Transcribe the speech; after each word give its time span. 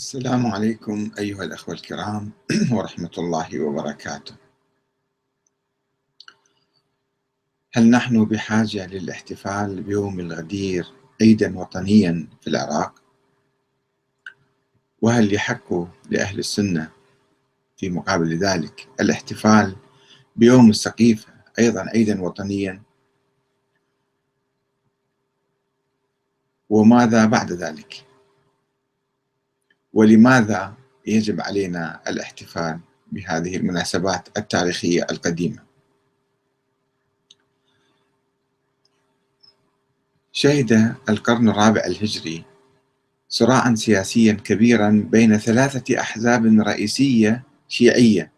السلام 0.00 0.46
عليكم 0.46 1.10
أيها 1.18 1.44
الأخوة 1.44 1.74
الكرام 1.74 2.30
ورحمة 2.72 3.10
الله 3.18 3.60
وبركاته. 3.60 4.34
هل 7.72 7.90
نحن 7.90 8.24
بحاجة 8.24 8.86
للاحتفال 8.86 9.82
بيوم 9.82 10.20
الغدير 10.20 10.86
عيدا 11.20 11.58
وطنيا 11.58 12.28
في 12.40 12.50
العراق؟ 12.50 12.94
وهل 15.02 15.34
يحق 15.34 15.72
لأهل 16.10 16.38
السنة 16.38 16.90
في 17.76 17.90
مقابل 17.90 18.38
ذلك 18.38 18.88
الاحتفال 19.00 19.76
بيوم 20.36 20.70
السقيفة 20.70 21.32
أيضا 21.58 21.80
عيدا 21.80 22.22
وطنيا؟ 22.22 22.82
وماذا 26.70 27.26
بعد 27.26 27.52
ذلك؟ 27.52 28.09
ولماذا 29.92 30.74
يجب 31.06 31.40
علينا 31.40 32.00
الاحتفال 32.08 32.80
بهذه 33.12 33.56
المناسبات 33.56 34.28
التاريخية 34.36 35.06
القديمة؟ 35.10 35.62
شهد 40.32 40.94
القرن 41.08 41.48
الرابع 41.48 41.84
الهجري 41.84 42.44
صراعا 43.28 43.74
سياسيا 43.74 44.32
كبيرا 44.32 45.06
بين 45.10 45.38
ثلاثة 45.38 46.00
أحزاب 46.00 46.46
رئيسية 46.46 47.42
شيعية. 47.68 48.32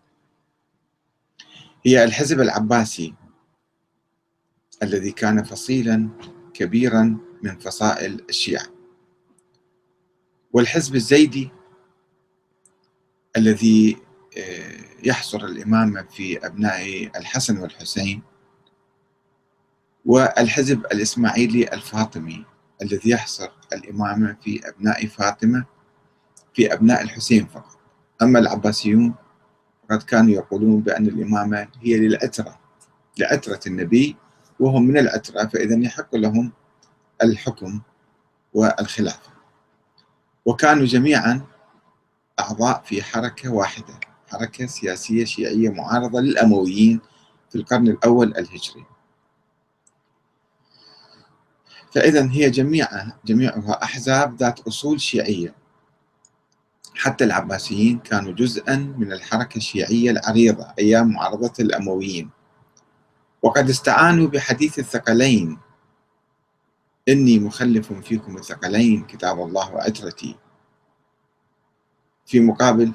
هي 1.87 2.05
الحزب 2.05 2.41
العباسي 2.41 3.15
الذي 4.83 5.11
كان 5.11 5.43
فصيلا 5.43 6.09
كبيرا 6.55 7.19
من 7.43 7.59
فصائل 7.59 8.25
الشيعة. 8.29 8.72
والحزب 10.53 10.95
الزيدي 10.95 11.51
الذي 13.37 13.97
آه، 14.39 14.81
يحصر 15.05 15.45
الإمامة 15.45 16.03
في 16.03 16.47
أبناء 16.47 17.11
الحسن 17.17 17.59
والحسين 17.59 18.23
والحزب 20.05 20.87
الإسماعيلي 20.87 21.73
الفاطمي 21.73 22.45
الذي 22.83 23.11
يحصر 23.11 23.49
الإمامة 23.73 24.37
في 24.45 24.69
أبناء 24.69 25.07
فاطمة 25.07 25.65
في 26.55 26.73
أبناء 26.73 27.03
الحسين 27.03 27.47
فقط. 27.47 27.79
أما 28.23 28.39
العباسيون 28.39 29.15
فقد 29.89 30.03
كانوا 30.03 30.31
يقولون 30.31 30.81
بأن 30.81 31.07
الإمامة 31.07 31.69
هي 31.81 31.97
للعترة 31.97 32.59
لعترة 33.19 33.61
النبي 33.67 34.17
وهم 34.61 34.83
من 34.83 34.99
العترة 34.99 35.47
فإذا 35.47 35.79
يحق 35.79 36.15
لهم 36.15 36.53
الحكم 37.23 37.81
والخلافة. 38.55 39.32
وكانوا 40.45 40.87
جميعا 40.87 41.47
أعضاء 42.41 42.83
في 42.83 43.03
حركة 43.03 43.53
واحدة 43.53 44.01
حركة 44.33 44.67
سياسية 44.67 45.25
شيعية 45.25 45.69
معارضة 45.71 46.21
للأمويين 46.21 47.01
في 47.51 47.59
القرن 47.59 47.89
الأول 47.89 48.29
الهجري. 48.37 48.85
فإذا 51.93 52.31
هي 52.31 52.51
جميعها 52.51 53.19
جميعها 53.25 53.83
أحزاب 53.83 54.37
ذات 54.37 54.61
أصول 54.61 55.01
شيعية. 55.01 55.55
حتى 56.95 57.25
العباسيين 57.25 57.99
كانوا 57.99 58.33
جزءا 58.33 58.77
من 58.77 59.13
الحركة 59.13 59.57
الشيعية 59.57 60.11
العريضة 60.11 60.75
أيام 60.79 61.13
معارضة 61.13 61.53
الأمويين. 61.61 62.31
وقد 63.43 63.69
استعانوا 63.71 64.29
بحديث 64.29 64.79
الثقلين. 64.79 65.59
إني 67.09 67.39
مخلف 67.39 67.93
فيكم 67.93 68.37
الثقلين 68.37 69.05
كتاب 69.05 69.41
الله 69.41 69.75
وعترتي. 69.75 70.37
في 72.27 72.41
مقابل 72.41 72.93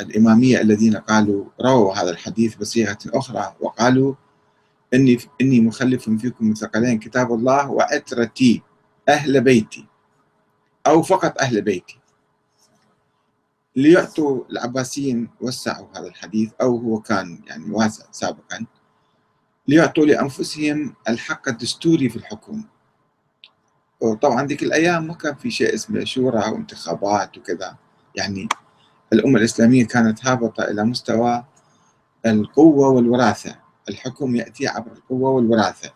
الإمامية 0.00 0.60
الذين 0.60 0.96
قالوا 0.96 1.44
رووا 1.60 1.94
هذا 1.94 2.10
الحديث 2.10 2.54
بصيغة 2.54 2.98
أخرى 3.06 3.56
وقالوا 3.60 4.14
إني 4.94 5.18
إني 5.40 5.60
مخلف 5.60 6.10
فيكم 6.10 6.50
الثقلين 6.50 6.98
كتاب 6.98 7.32
الله 7.32 7.70
وعترتي 7.70 8.62
أهل 9.08 9.40
بيتي 9.40 9.86
أو 10.86 11.02
فقط 11.02 11.40
أهل 11.40 11.62
بيتي. 11.62 11.98
ليعطوا 13.76 14.44
العباسيين 14.50 15.30
وسعوا 15.40 15.86
هذا 15.96 16.06
الحديث 16.06 16.52
أو 16.60 16.76
هو 16.76 17.00
كان 17.00 17.40
يعني 17.46 17.70
واسع 17.70 18.04
سابقا. 18.10 18.66
ليعطوا 19.68 20.06
لأنفسهم 20.06 20.94
الحق 21.08 21.48
الدستوري 21.48 22.08
في 22.08 22.16
الحكم. 22.16 22.64
وطبعا 24.00 24.46
ذيك 24.46 24.62
الأيام 24.62 25.06
ما 25.06 25.14
كان 25.14 25.34
في 25.34 25.50
شيء 25.50 25.74
اسمه 25.74 26.04
شورى 26.04 26.38
وانتخابات 26.50 27.38
وكذا. 27.38 27.76
يعني 28.14 28.48
الأمة 29.12 29.38
الإسلامية 29.38 29.86
كانت 29.86 30.26
هابطة 30.26 30.64
إلى 30.64 30.84
مستوى 30.84 31.44
القوة 32.26 32.88
والوراثة. 32.88 33.56
الحكم 33.88 34.36
يأتي 34.36 34.68
عبر 34.68 34.92
القوة 34.92 35.30
والوراثة. 35.30 35.90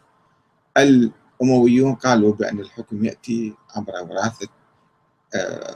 الأمويون 0.77 1.94
قالوا 1.94 2.34
بأن 2.34 2.60
الحكم 2.60 3.05
يأتي 3.05 3.55
عبر 3.77 3.93
وراثة 4.03 4.49
آه، 5.34 5.75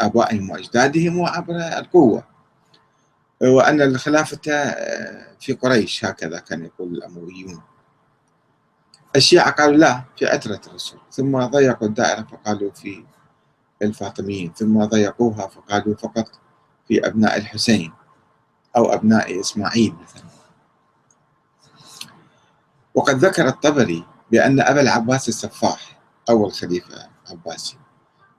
آبائهم 0.00 0.50
وأجدادهم 0.50 1.18
وعبر 1.18 1.56
القوة. 1.56 2.24
وأن 3.42 3.82
الخلافة 3.82 4.52
آه، 4.52 5.26
في 5.40 5.52
قريش 5.52 6.04
هكذا 6.04 6.38
كان 6.38 6.64
يقول 6.64 6.94
الأمويون. 6.94 7.60
الشيعة 9.16 9.50
قالوا 9.50 9.76
لا 9.76 10.04
في 10.16 10.26
عترة 10.26 10.60
الرسول. 10.66 11.00
ثم 11.10 11.38
ضيقوا 11.46 11.88
الدائرة 11.88 12.22
فقالوا 12.22 12.70
في 12.70 13.04
الفاطميين. 13.82 14.52
ثم 14.52 14.84
ضيقوها 14.84 15.46
فقالوا 15.46 15.94
فقط 15.94 16.26
في 16.88 17.06
أبناء 17.06 17.36
الحسين 17.36 17.92
أو 18.76 18.92
أبناء 18.92 19.40
إسماعيل 19.40 19.94
مثلا. 20.02 20.30
وقد 22.94 23.24
ذكر 23.24 23.48
الطبري 23.48 24.04
بأن 24.30 24.60
أبا 24.60 24.80
العباس 24.80 25.28
السفاح 25.28 26.00
أول 26.30 26.52
خليفة 26.52 27.08
عباسي 27.30 27.78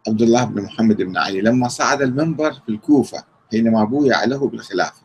عبد 0.07 0.21
الله 0.21 0.43
بن 0.43 0.61
محمد 0.61 0.97
بن 1.01 1.17
علي 1.17 1.41
لما 1.41 1.67
صعد 1.67 2.01
المنبر 2.01 2.53
في 2.53 2.69
الكوفة 2.69 3.23
حينما 3.51 3.83
بويع 3.83 4.23
له 4.23 4.47
بالخلافة 4.47 5.01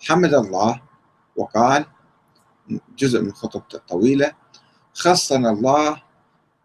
حمد 0.00 0.34
الله 0.34 0.82
وقال 1.36 1.84
جزء 2.98 3.22
من 3.22 3.32
خطبته 3.32 3.76
الطويلة 3.76 4.32
خصنا 4.94 5.50
الله 5.50 6.02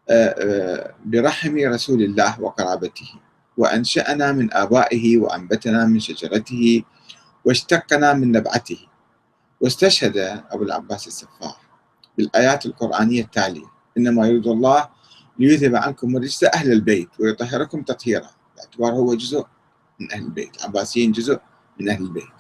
آه، 0.10 0.36
آه، 0.40 0.96
برحم 1.06 1.56
رسول 1.58 2.02
الله 2.02 2.42
وقرابته 2.42 3.10
وأنشأنا 3.58 4.32
من 4.32 4.54
آبائه 4.54 5.18
وأنبتنا 5.18 5.86
من 5.86 6.00
شجرته 6.00 6.84
واشتقنا 7.46 8.14
من 8.14 8.32
نبعته. 8.32 8.80
واستشهد 9.62 10.18
أبو 10.52 10.64
العباس 10.64 11.08
السفاح 11.08 11.62
بالآيات 12.18 12.66
القرآنية 12.66 13.22
التالية 13.22 13.66
إنما 13.98 14.28
يريد 14.28 14.48
الله 14.48 14.90
ليذهب 15.40 15.76
عنكم 15.76 16.18
الرجس 16.18 16.44
أهل 16.44 16.72
البيت 16.72 17.10
ويطهركم 17.20 17.82
تطهيرا. 17.82 18.30
باعتبار 18.56 18.92
هو 18.92 19.14
جزء 19.14 19.46
من 20.00 20.12
أهل 20.12 20.24
البيت. 20.24 20.58
العباسيين 20.58 21.12
جزء 21.12 21.40
من 21.80 21.90
أهل 21.90 22.04
البيت. 22.04 22.38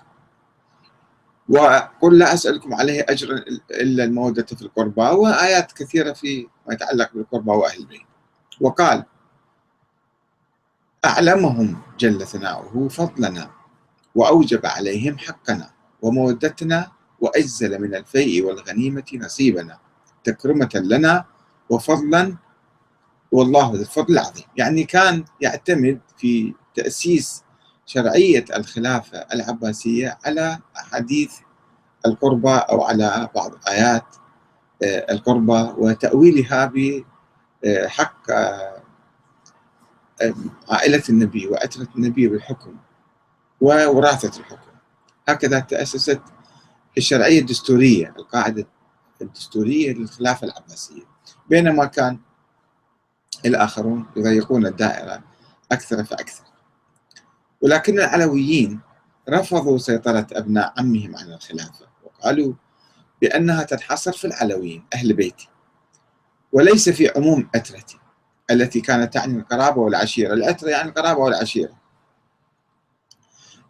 وقل 1.49 2.17
لا 2.17 2.33
أسألكم 2.33 2.73
عليه 2.73 3.05
أجر 3.09 3.43
إلا 3.71 4.03
المودة 4.03 4.45
في 4.45 4.61
القربى 4.61 5.01
وآيات 5.01 5.71
كثيرة 5.71 6.13
في 6.13 6.47
ما 6.67 6.73
يتعلق 6.73 7.09
بالقربى 7.13 7.51
وأهل 7.51 7.79
البيت. 7.79 8.01
وقال 8.61 9.03
أعلمهم 11.05 11.81
جل 11.99 12.27
ثناؤه 12.27 12.87
فضلنا 12.87 13.51
وأوجب 14.15 14.65
عليهم 14.65 15.17
حقنا 15.17 15.71
ومودتنا 16.01 16.91
وأجزل 17.19 17.81
من 17.81 17.95
الفيء 17.95 18.45
والغنيمة 18.45 19.05
نصيبنا 19.13 19.77
تكرمة 20.23 20.69
لنا 20.75 21.25
وفضلا 21.69 22.35
والله 23.31 23.71
ذو 23.71 23.81
الفضل 23.81 24.13
العظيم. 24.13 24.45
يعني 24.57 24.83
كان 24.83 25.25
يعتمد 25.41 25.99
في 26.17 26.53
تأسيس 26.75 27.43
شرعية 27.87 28.45
الخلافة 28.55 29.17
العباسية 29.33 30.17
على 30.25 30.59
حديث 30.75 31.33
القربة 32.05 32.57
أو 32.57 32.83
على 32.83 33.29
بعض 33.35 33.51
آيات 33.67 34.05
آه، 34.83 35.13
القربة 35.13 35.63
وتأويلها 35.77 36.71
بحق 37.63 38.31
آه، 38.31 38.81
عائلة 40.69 41.03
النبي 41.09 41.47
وأترة 41.47 41.87
النبي 41.95 42.27
بالحكم 42.27 42.75
ووراثة 43.61 44.39
الحكم. 44.39 44.71
هكذا 45.29 45.59
تأسست 45.59 46.21
الشرعية 46.97 47.39
الدستورية 47.39 48.13
القاعدة 48.17 48.67
الدستورية 49.21 49.93
للخلافة 49.93 50.47
العباسية. 50.47 51.03
بينما 51.49 51.85
كان 51.85 52.19
الآخرون 53.45 54.05
يضيقون 54.15 54.65
الدائرة 54.65 55.23
أكثر 55.71 56.03
فأكثر. 56.03 56.43
ولكن 57.61 57.99
العلويين 57.99 58.79
رفضوا 59.29 59.77
سيطرة 59.77 60.27
أبناء 60.31 60.73
عمهم 60.77 61.15
على 61.15 61.35
الخلافة 61.35 61.87
وقالوا 62.03 62.53
بأنها 63.21 63.63
تنحصر 63.63 64.11
في 64.11 64.27
العلويين 64.27 64.85
أهل 64.93 65.13
بيتي. 65.13 65.49
وليس 66.51 66.89
في 66.89 67.11
عموم 67.15 67.49
أترتي 67.55 67.99
التي 68.51 68.81
كانت 68.81 69.13
تعني 69.13 69.39
القرابة 69.39 69.81
والعشيرة. 69.81 70.33
العترة 70.33 70.69
يعني 70.69 70.89
القرابة 70.89 71.19
والعشيرة. 71.19 71.77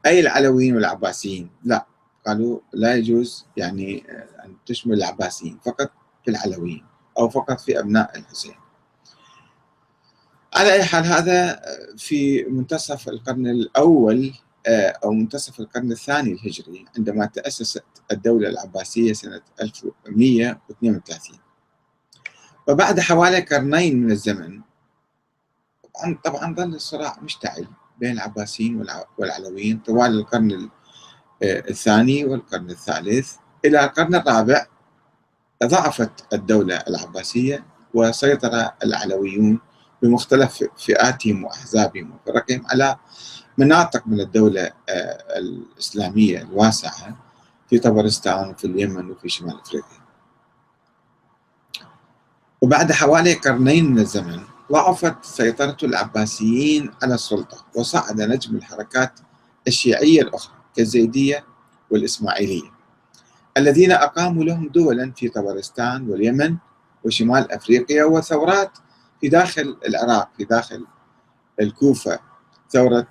أي 0.05 0.19
العلويين 0.19 0.75
والعباسيين؟ 0.75 1.49
لا. 1.63 1.85
قالوا 2.27 2.59
لا 2.73 2.95
يجوز 2.95 3.45
يعني 3.57 4.03
أن 4.45 4.55
تشمل 4.65 4.93
العباسيين 4.93 5.59
فقط 5.65 5.91
في 6.25 6.31
العلويين 6.31 6.85
أو 7.17 7.29
فقط 7.29 7.59
في 7.59 7.79
أبناء 7.79 8.17
الحسين. 8.17 8.55
على 10.57 10.73
أي 10.73 10.83
حال 10.83 11.05
هذا 11.05 11.61
في 11.97 12.43
منتصف 12.43 13.09
القرن 13.09 13.47
الأول 13.47 14.33
أو 15.03 15.11
منتصف 15.11 15.59
القرن 15.59 15.91
الثاني 15.91 16.31
الهجري 16.33 16.85
عندما 16.97 17.25
تأسست 17.25 17.83
الدولة 18.11 18.49
العباسية 18.49 19.13
سنة 19.13 19.41
1132 19.61 21.37
وبعد 22.67 22.99
حوالي 22.99 23.39
قرنين 23.39 24.03
من 24.03 24.11
الزمن 24.11 24.61
طبعا 25.95 26.19
طبعا 26.23 26.55
ظل 26.55 26.75
الصراع 26.75 27.19
مشتعل 27.21 27.67
بين 27.99 28.11
العباسيين 28.11 28.85
والعلويين 29.17 29.77
طوال 29.79 30.19
القرن 30.19 30.69
الثاني 31.43 32.25
والقرن 32.25 32.69
الثالث. 32.69 33.35
إلى 33.65 33.83
القرن 33.85 34.15
الرابع 34.15 34.65
ضعفت 35.63 36.33
الدولة 36.33 36.75
العباسية 36.75 37.65
وسيطر 37.93 38.71
العلويون 38.83 39.59
بمختلف 40.01 40.63
فئاتهم 40.77 41.43
وأحزابهم 41.43 42.11
وفرقهم 42.11 42.65
على 42.71 42.97
مناطق 43.57 44.07
من 44.07 44.19
الدولة 44.19 44.71
آه، 44.89 45.39
الإسلامية 45.39 46.41
الواسعة 46.41 47.17
في 47.69 47.79
طبرستان 47.79 48.49
وفي 48.49 48.65
اليمن 48.67 49.09
وفي 49.11 49.29
شمال 49.29 49.59
أفريقيا. 49.61 49.99
وبعد 52.61 52.91
حوالي 52.91 53.33
قرنين 53.33 53.91
من 53.91 53.99
الزمن 53.99 54.39
ضعفت 54.71 55.25
سيطرة 55.25 55.77
العباسيين 55.83 56.91
على 57.03 57.13
السلطة 57.15 57.65
وصعد 57.75 58.21
نجم 58.21 58.55
الحركات 58.55 59.19
الشيعية 59.67 60.21
الأخرى 60.21 60.53
كالزيدية 60.75 61.45
والإسماعيلية 61.89 62.71
الذين 63.57 63.91
أقاموا 63.91 64.43
لهم 64.43 64.67
دولا 64.67 65.11
في 65.11 65.29
طبرستان 65.29 66.09
واليمن 66.09 66.57
وشمال 67.03 67.51
أفريقيا 67.51 68.03
وثورات 68.03 68.77
في 69.21 69.29
داخل 69.29 69.77
العراق 69.87 70.29
في 70.37 70.45
داخل 70.45 70.85
الكوفة 71.59 72.19
ثورة 72.69 73.07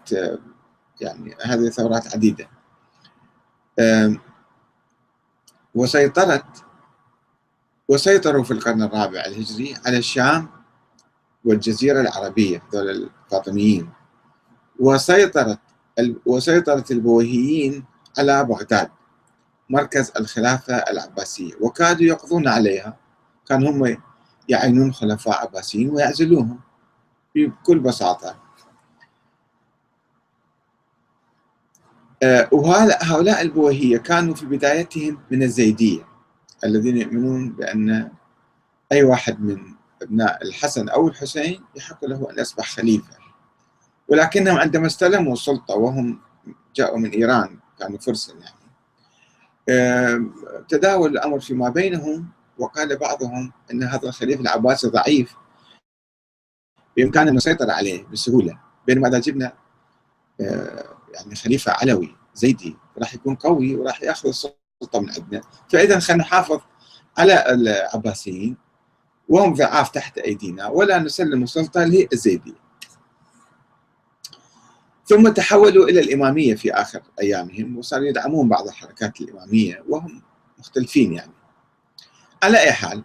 يعني 1.00 1.36
هذه 1.44 1.68
ثورات 1.68 2.14
عديدة. 2.14 2.48
وسيطرت 5.74 6.64
وسيطروا 7.88 8.44
في 8.44 8.50
القرن 8.50 8.82
الرابع 8.82 9.24
الهجري 9.26 9.74
على 9.86 9.98
الشام 9.98 10.48
والجزيرة 11.44 12.00
العربية 12.00 12.62
هذول 12.74 12.90
الفاطميين. 12.90 13.90
وسيطرت 14.80 15.58
وسيطرت 16.26 16.90
البويهيين 16.90 17.84
على 18.18 18.44
بغداد 18.44 18.90
مركز 19.70 20.12
الخلافة 20.16 20.74
العباسية. 20.74 21.52
وكادوا 21.60 22.06
يقضون 22.06 22.48
عليها. 22.48 22.96
كان 23.48 23.66
هم 23.66 24.02
يعينون 24.48 24.92
خلفاء 24.92 25.42
عباسيين 25.42 25.90
ويعزلوهم 25.90 26.60
بكل 27.34 27.78
بساطة. 27.78 28.36
آه، 32.22 32.48
وهؤلاء 32.52 33.42
البويهية 33.42 33.98
كانوا 33.98 34.34
في 34.34 34.46
بدايتهم 34.46 35.18
من 35.30 35.42
الزيدية 35.42 36.06
الذين 36.64 36.96
يؤمنون 36.96 37.52
بأن 37.52 38.10
أي 38.92 39.02
واحد 39.02 39.40
من 39.40 39.74
أبناء 40.02 40.42
الحسن 40.42 40.88
أو 40.88 41.08
الحسين 41.08 41.64
يحق 41.76 42.04
له 42.04 42.30
أن 42.30 42.38
يصبح 42.38 42.70
خليفة. 42.70 43.16
ولكنهم 44.08 44.58
عندما 44.58 44.86
استلموا 44.86 45.32
السلطة 45.32 45.74
وهم 45.74 46.20
جاءوا 46.76 46.98
من 46.98 47.10
إيران 47.10 47.58
كانوا 47.78 47.98
فرسا 47.98 48.32
يعني. 48.32 48.56
تداول 50.68 51.10
الأمر 51.10 51.40
فيما 51.40 51.68
بينهم 51.68 52.28
وقال 52.58 52.96
بعضهم 52.96 53.52
أن 53.72 53.82
هذا 53.82 54.08
الخليفة 54.08 54.40
العباسي 54.40 54.88
ضعيف. 54.88 55.34
بإمكاننا 56.96 57.32
نسيطر 57.32 57.70
عليه 57.70 58.06
بسهولة. 58.06 58.60
بينما 58.86 59.08
إذا 59.08 59.18
جبنا 59.18 59.52
يعني 61.14 61.34
خليفة 61.34 61.72
علوي 61.72 62.16
زيدي 62.34 62.76
راح 62.98 63.14
يكون 63.14 63.34
قوي 63.34 63.76
وراح 63.76 64.02
يأخذ 64.02 64.28
السلطة 64.28 65.00
من 65.00 65.10
عندنا. 65.10 65.40
فإذا 65.68 65.98
خلينا 65.98 66.22
نحافظ 66.22 66.60
على 67.18 67.44
العباسيين 67.50 68.56
وهم 69.28 69.54
ضعاف 69.54 69.90
تحت 69.90 70.18
أيدينا 70.18 70.68
ولا 70.68 70.98
نسلم 70.98 71.42
السلطة 71.42 71.84
للزيدية 71.84 72.66
ثم 75.04 75.28
تحولوا 75.28 75.88
إلى 75.88 76.00
الإمامية 76.00 76.54
في 76.54 76.72
آخر 76.72 77.02
أيامهم 77.20 77.78
وصاروا 77.78 78.06
يدعمون 78.06 78.48
بعض 78.48 78.68
الحركات 78.68 79.20
الإمامية 79.20 79.84
وهم 79.88 80.22
مختلفين 80.58 81.12
يعني. 81.12 81.32
على 82.42 82.58
أي 82.60 82.72
حال 82.72 83.04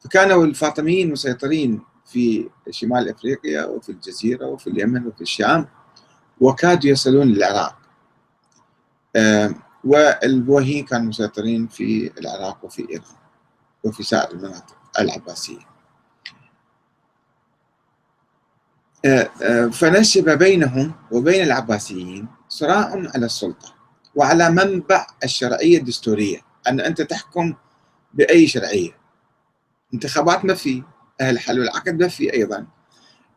فكانوا 0.00 0.44
الفاطميين 0.44 1.12
مسيطرين 1.12 1.82
في 2.06 2.50
شمال 2.70 3.08
أفريقيا 3.08 3.64
وفي 3.64 3.88
الجزيرة 3.88 4.46
وفي 4.46 4.66
اليمن 4.66 5.06
وفي 5.06 5.20
الشام 5.20 5.68
وكادوا 6.40 6.90
يصلون 6.90 7.26
للعراق. 7.26 7.76
والبويهيين 9.84 10.84
كانوا 10.84 11.06
مسيطرين 11.06 11.66
في 11.66 12.12
العراق 12.20 12.64
وفي 12.64 12.86
إيران 12.90 13.16
وفي 13.84 14.02
سائر 14.02 14.30
المناطق 14.30 14.76
العباسية. 14.98 15.70
آه، 19.04 19.30
آه، 19.42 19.66
فنشب 19.66 20.38
بينهم 20.38 20.92
وبين 21.12 21.42
العباسيين 21.42 22.28
صراع 22.48 22.90
على 23.14 23.26
السلطة 23.26 23.74
وعلى 24.14 24.50
منبع 24.50 25.06
الشرعية 25.24 25.78
الدستورية 25.78 26.38
أن 26.68 26.80
أنت 26.80 27.02
تحكم 27.02 27.54
بأي 28.14 28.46
شرعية. 28.46 28.96
انتخابات 29.94 30.44
ما 30.44 30.54
في 30.54 30.82
أهل 31.20 31.34
الحل 31.34 31.60
والعقد 31.60 32.02
ما 32.02 32.08
في 32.08 32.32
أيضا. 32.32 32.66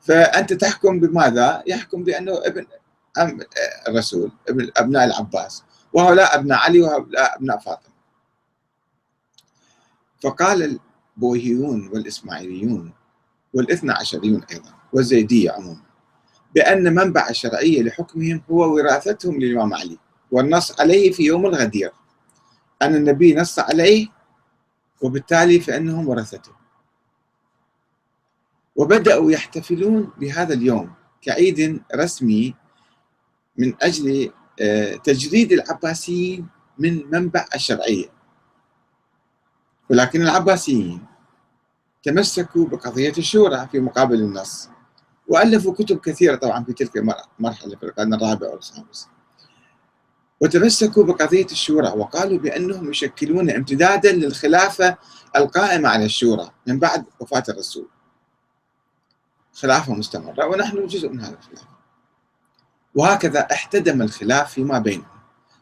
فأنت 0.01 0.53
تحكم 0.53 0.99
بماذا؟ 0.99 1.63
يحكم 1.67 2.03
بأنه 2.03 2.41
ابن 2.45 2.65
الرسول 3.87 4.31
ابن 4.49 4.71
أبناء 4.77 5.05
العباس 5.05 5.63
وهؤلاء 5.93 6.35
أبناء 6.35 6.59
علي 6.59 6.81
وهؤلاء 6.81 7.37
أبناء 7.37 7.57
فاطمة. 7.57 7.93
فقال 10.21 10.79
البويهيون 11.17 11.87
والإسماعيليون 11.87 12.93
والاثنى 13.53 13.91
عشريون 13.91 14.43
أيضا 14.51 14.73
والزيدية 14.93 15.51
عموما 15.51 15.83
بأن 16.55 16.95
منبع 16.95 17.29
الشرعية 17.29 17.81
لحكمهم 17.81 18.41
هو 18.51 18.73
وراثتهم 18.75 19.39
للإمام 19.39 19.73
علي. 19.73 19.97
والنص 20.31 20.79
عليه 20.81 21.11
في 21.11 21.23
يوم 21.23 21.45
الغدير. 21.45 21.91
أن 22.81 22.95
النبي 22.95 23.35
نص 23.35 23.59
عليه 23.59 24.07
وبالتالي 25.03 25.59
فإنهم 25.59 26.07
ورثته. 26.07 26.51
وبدأوا 28.75 29.31
يحتفلون 29.31 30.11
بهذا 30.17 30.53
اليوم 30.53 30.93
كعيد 31.21 31.83
رسمي 31.95 32.55
من 33.57 33.73
أجل 33.81 34.31
آه، 34.61 34.95
تجريد 34.95 35.51
العباسيين 35.51 36.47
من 36.77 37.09
منبع 37.11 37.45
الشرعية. 37.55 38.05
ولكن 39.89 40.21
العباسيين 40.21 41.05
تمسكوا 42.03 42.65
بقضية 42.67 43.13
الشورى 43.17 43.67
في 43.71 43.79
مقابل 43.79 44.15
النص. 44.15 44.69
وألفوا 45.27 45.73
كتب 45.73 45.99
كثيرة 45.99 46.35
طبعا 46.35 46.63
في 46.63 46.73
تلك 46.73 46.97
المرحلة 47.39 47.75
في 47.75 47.83
القرن 47.83 48.13
الرابع 48.13 48.47
والخامس. 48.47 49.07
وتمسكوا 50.43 51.03
بقضية 51.03 51.45
الشورى 51.45 51.87
وقالوا 51.87 52.37
بأنهم 52.37 52.89
يشكلون 52.89 53.49
امتدادا 53.49 54.11
للخلافة 54.11 54.97
القائمة 55.35 55.89
على 55.89 56.05
الشورى 56.05 56.51
من 56.67 56.79
بعد 56.79 57.05
وفاة 57.19 57.43
الرسول. 57.49 57.87
خلافة 59.53 59.93
مستمرة 59.93 60.45
ونحن 60.45 60.87
جزء 60.87 61.09
من 61.09 61.19
هذا 61.19 61.37
الخلاف. 61.37 61.67
وهكذا 62.95 63.39
احتدم 63.51 64.01
الخلاف 64.01 64.53
فيما 64.53 64.79
بينهم 64.79 65.05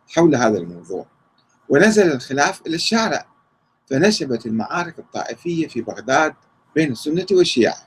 حول 0.08 0.36
هذا 0.36 0.58
الموضوع. 0.58 1.06
ونزل 1.70 2.12
الخلاف 2.12 2.62
إلى 2.68 2.76
الشارع 2.76 3.26
فنشبت 3.90 4.46
المعارك 4.46 5.00
الطائفية 5.00 5.68
في 5.68 5.82
بغداد 5.82 6.34
بين 6.76 6.92
السنة 6.92 7.26
والشيعة. 7.32 7.78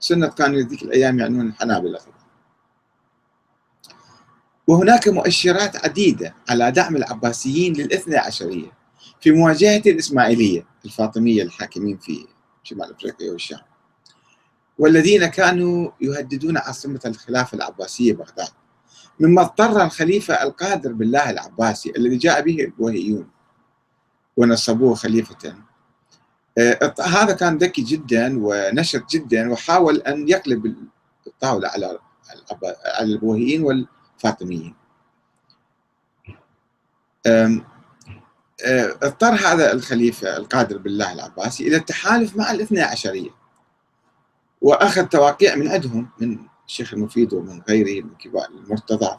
السنة 0.00 0.26
كانوا 0.26 0.60
ذيك 0.60 0.82
الأيام 0.82 1.18
يعنون 1.18 1.48
الحنابلة 1.48 1.98
وهناك 4.66 5.08
مؤشرات 5.08 5.84
عديدة 5.84 6.34
على 6.48 6.70
دعم 6.70 6.96
العباسيين 6.96 7.72
للاثنى 7.72 8.16
عشرية 8.16 8.72
في 9.20 9.30
مواجهة 9.30 9.82
الإسماعيلية 9.86 10.66
الفاطمية 10.84 11.42
الحاكمين 11.42 11.98
في 11.98 12.26
شمال 12.62 12.90
أفريقيا 12.94 13.32
والشام 13.32 13.60
والذين 14.78 15.26
كانوا 15.26 15.90
يهددون 16.00 16.56
عاصمة 16.56 17.00
الخلافة 17.06 17.56
العباسية 17.56 18.12
بغداد 18.12 18.48
مما 19.20 19.42
اضطر 19.42 19.84
الخليفة 19.84 20.42
القادر 20.42 20.92
بالله 20.92 21.30
العباسي 21.30 21.92
الذي 21.96 22.16
جاء 22.16 22.42
به 22.42 22.56
الوهيون 22.64 23.28
ونصبوه 24.36 24.94
خليفة. 24.94 25.54
آه، 26.58 26.94
هذا 27.00 27.32
كان 27.32 27.58
ذكي 27.58 27.82
جدا 27.82 28.38
ونشط 28.42 29.10
جدا 29.10 29.52
وحاول 29.52 29.96
أن 29.96 30.28
يقلب 30.28 30.76
الطاولة 31.26 31.68
على 31.68 31.98
على 33.00 33.20
آه، 38.66 38.96
اضطر 39.02 39.34
هذا 39.34 39.72
الخليفة 39.72 40.36
القادر 40.36 40.78
بالله 40.78 41.12
العباسي 41.12 41.68
إلى 41.68 41.76
التحالف 41.76 42.36
مع 42.36 42.50
الاثنى 42.50 42.80
عشرية 42.80 43.30
وأخذ 44.62 45.04
تواقيع 45.04 45.54
من 45.54 45.68
عندهم 45.68 46.08
من 46.20 46.38
الشيخ 46.66 46.94
المفيد 46.94 47.32
ومن 47.32 47.62
غيره 47.68 48.04
من 48.04 48.14
كبار 48.14 48.48
المرتضى 48.50 49.16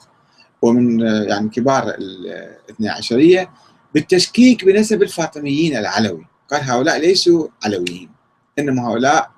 ومن 0.61 0.99
يعني 0.99 1.49
كبار 1.49 1.89
الاثنى 1.89 2.89
عشرية 2.89 3.49
بالتشكيك 3.93 4.65
بنسب 4.65 5.03
الفاطميين 5.03 5.77
العلوي. 5.77 6.27
قال 6.51 6.61
هؤلاء 6.63 6.97
ليسوا 6.97 7.47
علويين 7.65 8.11
إنما 8.59 8.87
هؤلاء 8.87 9.31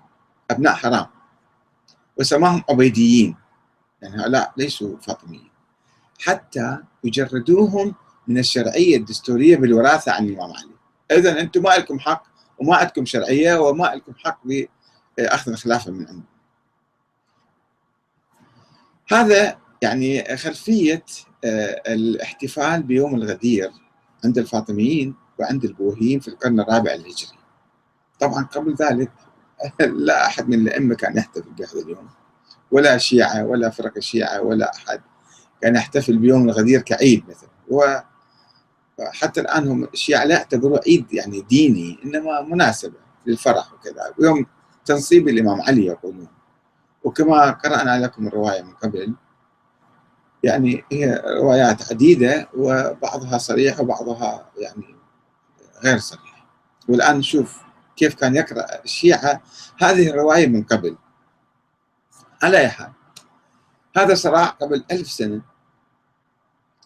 أبناء 0.51 0.73
حرام 0.73 1.05
وسماهم 2.17 2.63
عبيديين. 2.69 3.35
يعني 4.01 4.21
هؤلاء 4.21 4.53
ليسوا 4.57 4.97
فاطميين. 4.97 5.54
حتى 6.19 6.77
يجردوهم 7.03 7.95
من 8.27 8.37
الشرعية 8.37 8.97
الدستورية 8.97 9.57
بالوراثة 9.57 10.11
عن 10.11 10.25
الإمام 10.25 10.53
علي. 10.53 10.75
اذا 11.11 11.39
أنتم 11.39 11.63
ما 11.63 11.69
لكم 11.69 11.99
حق 11.99 12.23
وما 12.59 12.75
عندكم 12.75 13.05
شرعية 13.05 13.57
وما 13.57 13.85
لكم 13.85 14.13
حق 14.17 14.39
بأخذ 15.17 15.51
الخلافة 15.51 15.91
من 15.91 16.07
عندهم 16.07 16.23
هذا 19.07 19.57
يعني 19.81 20.37
خلفية 20.37 21.05
آه، 21.43 21.81
الاحتفال 21.93 22.83
بيوم 22.83 23.15
الغدير 23.15 23.71
عند 24.25 24.37
الفاطميين 24.37 25.15
وعند 25.39 25.65
البوهيين 25.65 26.19
في 26.19 26.27
القرن 26.27 26.59
الرابع 26.59 26.93
الهجري. 26.93 27.37
طبعا 28.19 28.43
قبل 28.43 28.75
ذلك 28.75 29.11
لا 29.79 30.25
أحد 30.27 30.49
من 30.49 30.59
الأئمة 30.59 30.95
كان 30.95 31.17
يحتفل 31.17 31.49
بهذا 31.49 31.81
اليوم. 31.81 32.09
ولا 32.71 32.97
شيعة 32.97 33.45
ولا 33.45 33.69
فرق 33.69 33.93
الشيعة 33.97 34.41
ولا 34.41 34.71
أحد. 34.75 35.01
كان 35.61 35.75
يحتفل 35.75 36.17
بيوم 36.17 36.49
الغدير 36.49 36.81
كعيد 36.81 37.23
مثلا. 37.29 37.49
وحتى 38.99 39.41
الآن 39.41 39.67
هم 39.67 39.83
الشيعة 39.83 40.23
لا 40.25 40.35
يعتبروه 40.35 40.79
عيد 40.87 41.13
يعني 41.13 41.41
ديني 41.41 41.99
إنما 42.05 42.41
مناسبة 42.41 42.97
للفرح 43.25 43.73
وكذا. 43.73 44.13
يوم 44.19 44.45
تنصيب 44.85 45.27
الإمام 45.27 45.61
علي 45.61 45.85
يقولون. 45.85 46.27
وكما 47.03 47.51
قرأنا 47.51 47.99
لكم 48.05 48.27
الرواية 48.27 48.61
من 48.61 48.73
قبل 48.73 49.13
يعني 50.43 50.83
هي 50.91 51.21
روايات 51.41 51.91
عديدة 51.91 52.49
وبعضها 52.57 53.37
صريح 53.37 53.79
وبعضها 53.79 54.49
يعني 54.57 54.95
غير 55.83 55.97
صريح 55.97 56.45
والآن 56.89 57.17
نشوف 57.17 57.61
كيف 57.95 58.15
كان 58.15 58.35
يقرأ 58.35 58.83
الشيعة 58.83 59.41
هذه 59.81 60.09
الرواية 60.09 60.47
من 60.47 60.63
قبل. 60.63 60.97
على 62.43 62.57
أي 62.57 62.69
حال 62.69 62.91
هذا 63.97 64.15
صراع 64.15 64.45
قبل 64.45 64.83
ألف 64.91 65.07
سنة 65.07 65.41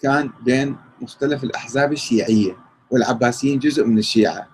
كان 0.02 0.32
بين 0.42 0.78
مختلف 1.02 1.44
الأحزاب 1.44 1.94
الشيعية 1.94 2.58
والعباسيين 2.92 3.60
جزء 3.60 3.86
من 3.86 3.98
الشيعة. 3.98 4.48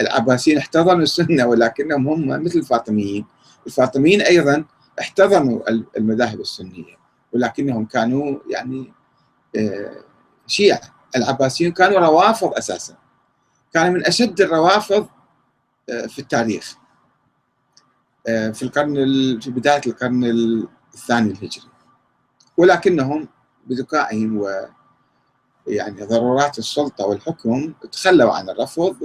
العباسيين 0.00 0.58
احتضنوا 0.58 1.02
السنة 1.02 1.46
ولكنهم 1.46 2.08
هم 2.08 2.44
مثل 2.44 2.58
الفاطميين. 2.58 3.26
الفاطميين 3.66 4.20
أيضا 4.20 4.64
احتضنوا 5.00 5.70
المذاهب 5.96 6.40
السنية 6.40 6.96
ولكنهم 7.32 7.84
كانوا 7.86 8.38
يعني 8.50 8.92
آه، 9.56 10.04
شيعة. 10.46 10.80
العباسيون 11.16 11.72
كانوا 11.72 11.98
روافض 11.98 12.54
أساسا. 12.54 12.96
كان 13.74 13.92
من 13.92 14.06
أشد 14.06 14.40
الروافض 14.40 15.08
آه، 15.90 16.06
في 16.06 16.18
التاريخ 16.18 16.76
آه، 18.28 18.50
في 18.50 18.62
القرن 18.62 18.94
في 19.40 19.50
بداية 19.50 19.80
القرن 19.86 20.24
الثاني 20.94 21.30
الهجري. 21.30 21.75
ولكنهم 22.56 23.28
بذكائهم 23.66 24.38
و 24.38 24.66
يعني 25.66 26.02
ضرورات 26.02 26.58
السلطة 26.58 27.06
والحكم 27.06 27.72
تخلوا 27.92 28.32
عن 28.34 28.50
الرفض 28.50 28.96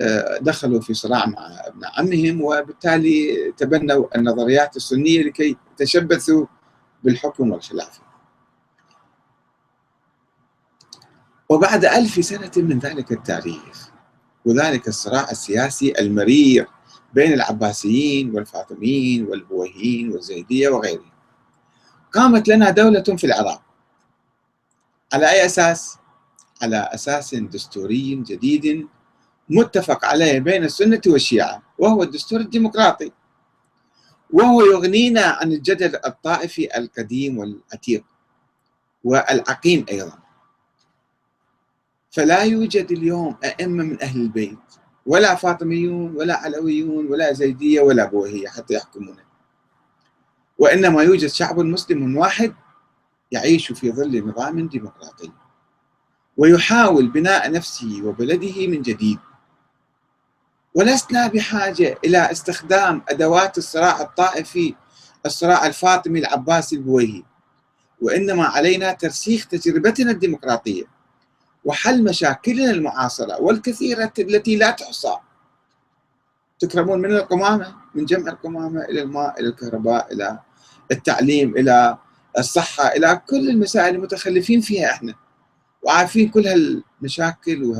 ودخلوا 0.00 0.80
في 0.80 0.94
صراع 0.94 1.26
مع 1.26 1.60
ابناء 1.66 2.00
عمهم 2.00 2.42
وبالتالي 2.42 3.52
تبنوا 3.56 4.16
النظريات 4.16 4.76
السنية 4.76 5.22
لكي 5.22 5.56
يتشبثوا 5.72 6.46
بالحكم 7.04 7.50
والخلافة. 7.50 8.00
وبعد 11.48 11.84
ألف 11.84 12.24
سنة 12.24 12.50
من 12.56 12.78
ذلك 12.78 13.12
التاريخ 13.12 13.90
وذلك 14.44 14.88
الصراع 14.88 15.30
السياسي 15.30 15.92
المرير 15.98 16.68
بين 17.14 17.32
العباسيين 17.32 18.34
والفاطميين 18.34 19.26
والبويهيين 19.26 20.12
والزيدية 20.12 20.68
وغيرهم 20.68 21.15
قامت 22.16 22.48
لنا 22.48 22.70
دولة 22.70 23.02
في 23.02 23.24
العراق. 23.24 23.62
على 25.12 25.30
أي 25.30 25.46
أساس؟ 25.46 25.98
على 26.62 26.88
أساس 26.94 27.34
دستوري 27.34 28.14
جديد 28.14 28.88
متفق 29.48 30.04
عليه 30.04 30.38
بين 30.38 30.64
السنة 30.64 31.00
والشيعة 31.06 31.62
وهو 31.78 32.02
الدستور 32.02 32.40
الديمقراطي. 32.40 33.12
وهو 34.30 34.60
يغنينا 34.62 35.20
عن 35.20 35.52
الجدل 35.52 35.96
الطائفي 36.06 36.78
القديم 36.78 37.38
والعتيق 37.38 38.04
والعقيم 39.04 39.86
أيضا. 39.90 40.18
فلا 42.10 42.42
يوجد 42.42 42.92
اليوم 42.92 43.36
أئمة 43.44 43.84
من 43.84 44.02
أهل 44.02 44.20
البيت 44.20 44.58
ولا 45.06 45.34
فاطميون 45.34 46.16
ولا 46.16 46.36
علويون 46.36 47.06
ولا 47.06 47.32
زيدية 47.32 47.80
ولا 47.80 48.04
بوهية 48.04 48.48
حتى 48.48 48.74
يحكمونه 48.74 49.25
وإنما 50.58 51.02
يوجد 51.02 51.28
شعب 51.28 51.60
مسلم 51.60 52.16
واحد 52.16 52.54
يعيش 53.32 53.72
في 53.72 53.92
ظل 53.92 54.28
نظام 54.28 54.68
ديمقراطي 54.68 55.32
ويحاول 56.36 57.08
بناء 57.08 57.50
نفسه 57.50 58.00
وبلده 58.04 58.66
من 58.66 58.82
جديد. 58.82 59.18
ولسنا 60.74 61.26
بحاجة 61.26 61.98
إلى 62.04 62.30
استخدام 62.32 63.02
أدوات 63.08 63.58
الصراع 63.58 64.00
الطائفي 64.00 64.74
الصراع 65.26 65.66
الفاطمي 65.66 66.18
العباسي 66.18 66.76
البويهي 66.76 67.22
وإنما 68.02 68.44
علينا 68.44 68.92
ترسيخ 68.92 69.46
تجربتنا 69.46 70.10
الديمقراطية 70.10 70.84
وحل 71.64 72.04
مشاكلنا 72.04 72.70
المعاصرة 72.70 73.40
والكثيرة 73.40 74.12
التي 74.18 74.56
لا 74.56 74.70
تحصى. 74.70 75.16
تكرمون 76.58 77.00
من 77.00 77.12
القمامة 77.12 77.74
من 77.94 78.04
جمع 78.04 78.32
القمامة 78.32 78.84
إلى 78.84 79.02
الماء 79.02 79.40
إلى 79.40 79.48
الكهرباء 79.48 80.12
إلى 80.12 80.38
التعليم 80.90 81.56
إلى 81.56 81.98
الصحة 82.38 82.86
إلى 82.88 83.22
كل 83.28 83.50
المسائل 83.50 83.94
المتخلفين 83.94 84.60
فيها 84.60 84.90
إحنا. 84.90 85.14
وعارفين 85.82 86.28
كل 86.28 86.46
هالمشاكل 86.46 87.74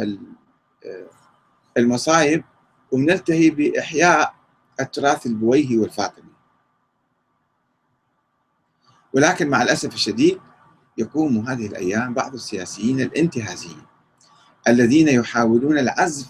وهالمصايب 1.77 2.45
ونلتهي 2.93 3.51
بإحياء 3.51 4.35
التراث 4.81 5.27
البويهي 5.27 5.79
والفاطمي. 5.79 6.31
ولكن 9.13 9.49
مع 9.49 9.63
الأسف 9.63 9.95
الشديد 9.95 10.41
يقوم 10.99 11.49
هذه 11.49 11.67
الأيام 11.67 12.15
بعض 12.15 12.35
السياسيين 12.35 13.01
الانتهازيين 13.01 13.83
الذين 14.69 15.09
يحاولون 15.09 15.79
العزف 15.79 16.27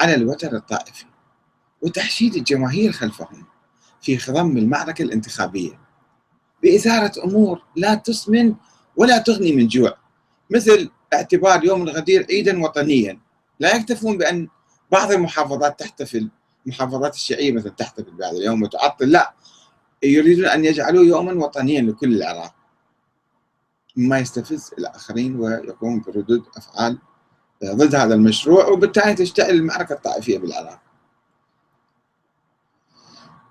على 0.00 0.14
الوتر 0.14 0.56
الطائفي 0.56 1.04
وتحشيد 1.82 2.34
الجماهير 2.34 2.92
خلفهم 2.92 3.44
في 4.00 4.18
خضم 4.18 4.56
المعركة 4.56 5.02
الانتخابية. 5.02 5.87
بإثارة 6.62 7.24
أمور 7.24 7.62
لا 7.76 7.94
تسمن 7.94 8.54
ولا 8.96 9.18
تغني 9.18 9.52
من 9.52 9.66
جوع 9.68 9.94
مثل 10.50 10.90
اعتبار 11.14 11.64
يوم 11.64 11.82
الغدير 11.82 12.26
عيدا 12.30 12.62
وطنيا. 12.62 13.20
لا 13.60 13.76
يكتفون 13.76 14.18
بأن 14.18 14.48
بعض 14.92 15.12
المحافظات 15.12 15.80
تحتفل 15.80 16.28
المحافظات 16.66 17.14
الشيعية 17.14 17.52
مثلا 17.52 17.72
تحتفل 17.72 18.10
بهذا 18.10 18.36
اليوم 18.36 18.62
وتعطل 18.62 19.10
لا. 19.10 19.34
يريدون 20.02 20.46
أن 20.46 20.64
يجعلوه 20.64 21.04
يوما 21.04 21.32
وطنيا 21.44 21.82
لكل 21.82 22.16
العراق 22.16 22.54
مما 23.96 24.18
يستفز 24.18 24.70
الآخرين 24.78 25.36
ويقوم 25.40 26.00
بردود 26.00 26.44
أفعال 26.56 26.98
ضد 27.64 27.94
هذا 27.94 28.14
المشروع 28.14 28.66
وبالتالي 28.66 29.14
تشتعل 29.14 29.50
المعركة 29.50 29.92
الطائفية 29.92 30.38
بالعراق 30.38 30.80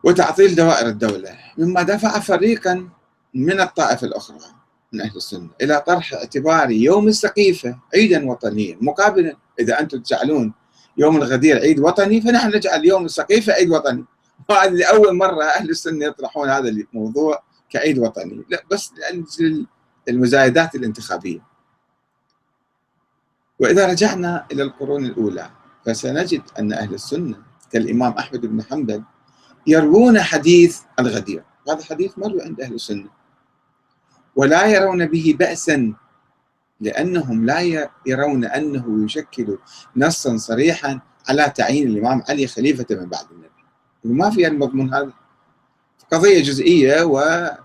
وتعطيل 0.03 0.55
دوائر 0.55 0.87
الدولة 0.87 1.37
مما 1.57 1.83
دفع 1.83 2.19
فريقا 2.19 2.89
من 3.33 3.61
الطائفة 3.61 4.07
الأخرى 4.07 4.37
من 4.93 5.01
أهل 5.01 5.15
السنة 5.15 5.49
إلى 5.61 5.83
طرح 5.87 6.13
اعتبار 6.13 6.71
يوم 6.71 7.07
السقيفة 7.07 7.79
عيدا 7.95 8.29
وطنيا 8.29 8.77
مقابلا 8.81 9.35
إذا 9.59 9.79
أنتم 9.79 9.99
تجعلون 9.99 10.53
يوم 10.97 11.17
الغدير 11.17 11.57
عيد 11.59 11.79
وطني 11.79 12.21
فنحن 12.21 12.55
نجعل 12.55 12.85
يوم 12.85 13.05
السقيفة 13.05 13.53
عيد 13.53 13.69
وطني. 13.69 14.05
وهذه 14.49 14.69
لأول 14.69 15.17
مرة 15.17 15.43
أهل 15.43 15.69
السنة 15.69 16.05
يطرحون 16.05 16.49
هذا 16.49 16.69
الموضوع 16.69 17.43
كعيد 17.69 17.99
وطني. 17.99 18.45
لا 18.49 18.63
بس 18.71 18.91
لأجل 18.97 19.65
المزايدات 20.09 20.75
الانتخابية. 20.75 21.39
وإذا 23.59 23.87
رجعنا 23.87 24.45
إلى 24.51 24.63
القرون 24.63 25.05
الأولى 25.05 25.49
فسنجد 25.85 26.41
أن 26.59 26.73
أهل 26.73 26.93
السنة 26.93 27.37
كالإمام 27.71 28.11
أحمد 28.11 28.45
بن 28.45 28.63
حنبل 28.63 29.03
يروون 29.67 30.21
حديث 30.21 30.79
الغدير. 30.99 31.43
هذا 31.69 31.83
حديث 31.83 32.17
مروي 32.17 32.41
عند 32.41 32.61
أهل 32.61 32.73
السنة. 32.73 33.09
ولا 34.35 34.65
يرون 34.65 35.05
به 35.05 35.35
بأسا 35.39 35.93
لأنهم 36.81 37.45
لا 37.45 37.89
يرون 38.05 38.45
أنه 38.45 39.05
يشكل 39.05 39.57
نصا 39.95 40.37
صريحا 40.37 40.99
على 41.29 41.53
تعيين 41.55 41.87
الإمام 41.87 42.23
علي 42.29 42.47
خليفة 42.47 42.85
من 42.89 43.05
بعد 43.05 43.25
النبي. 43.31 43.47
وما 44.05 44.29
في 44.29 44.47
المضمون 44.47 44.93
هذا. 44.93 45.11
قضية 46.11 46.43
جزئية 46.43 47.03
وأعلن 47.03 47.57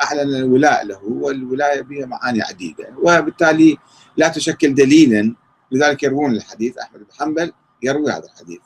آه، 0.00 0.22
الولاء 0.22 0.86
له 0.86 1.04
والولاية 1.04 1.82
بها 1.82 2.06
معاني 2.06 2.42
عديدة. 2.42 2.94
وبالتالي 3.02 3.78
لا 4.16 4.28
تشكل 4.28 4.74
دليلا. 4.74 5.34
لذلك 5.72 6.02
يروون 6.02 6.32
الحديث 6.32 6.78
أحمد 6.78 7.00
بن 7.00 7.06
حنبل 7.18 7.52
يروي 7.82 8.10
هذا 8.10 8.24
الحديث. 8.24 8.60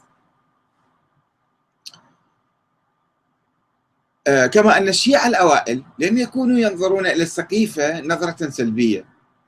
كما 4.29 4.79
أن 4.79 4.89
الشيعة 4.89 5.27
الأوائل 5.27 5.85
لم 5.99 6.19
يكونوا 6.19 6.59
ينظرون 6.59 7.07
إلى 7.07 7.23
السقيفة 7.23 8.01
نظرة 8.01 8.51
سلبية 8.51 9.05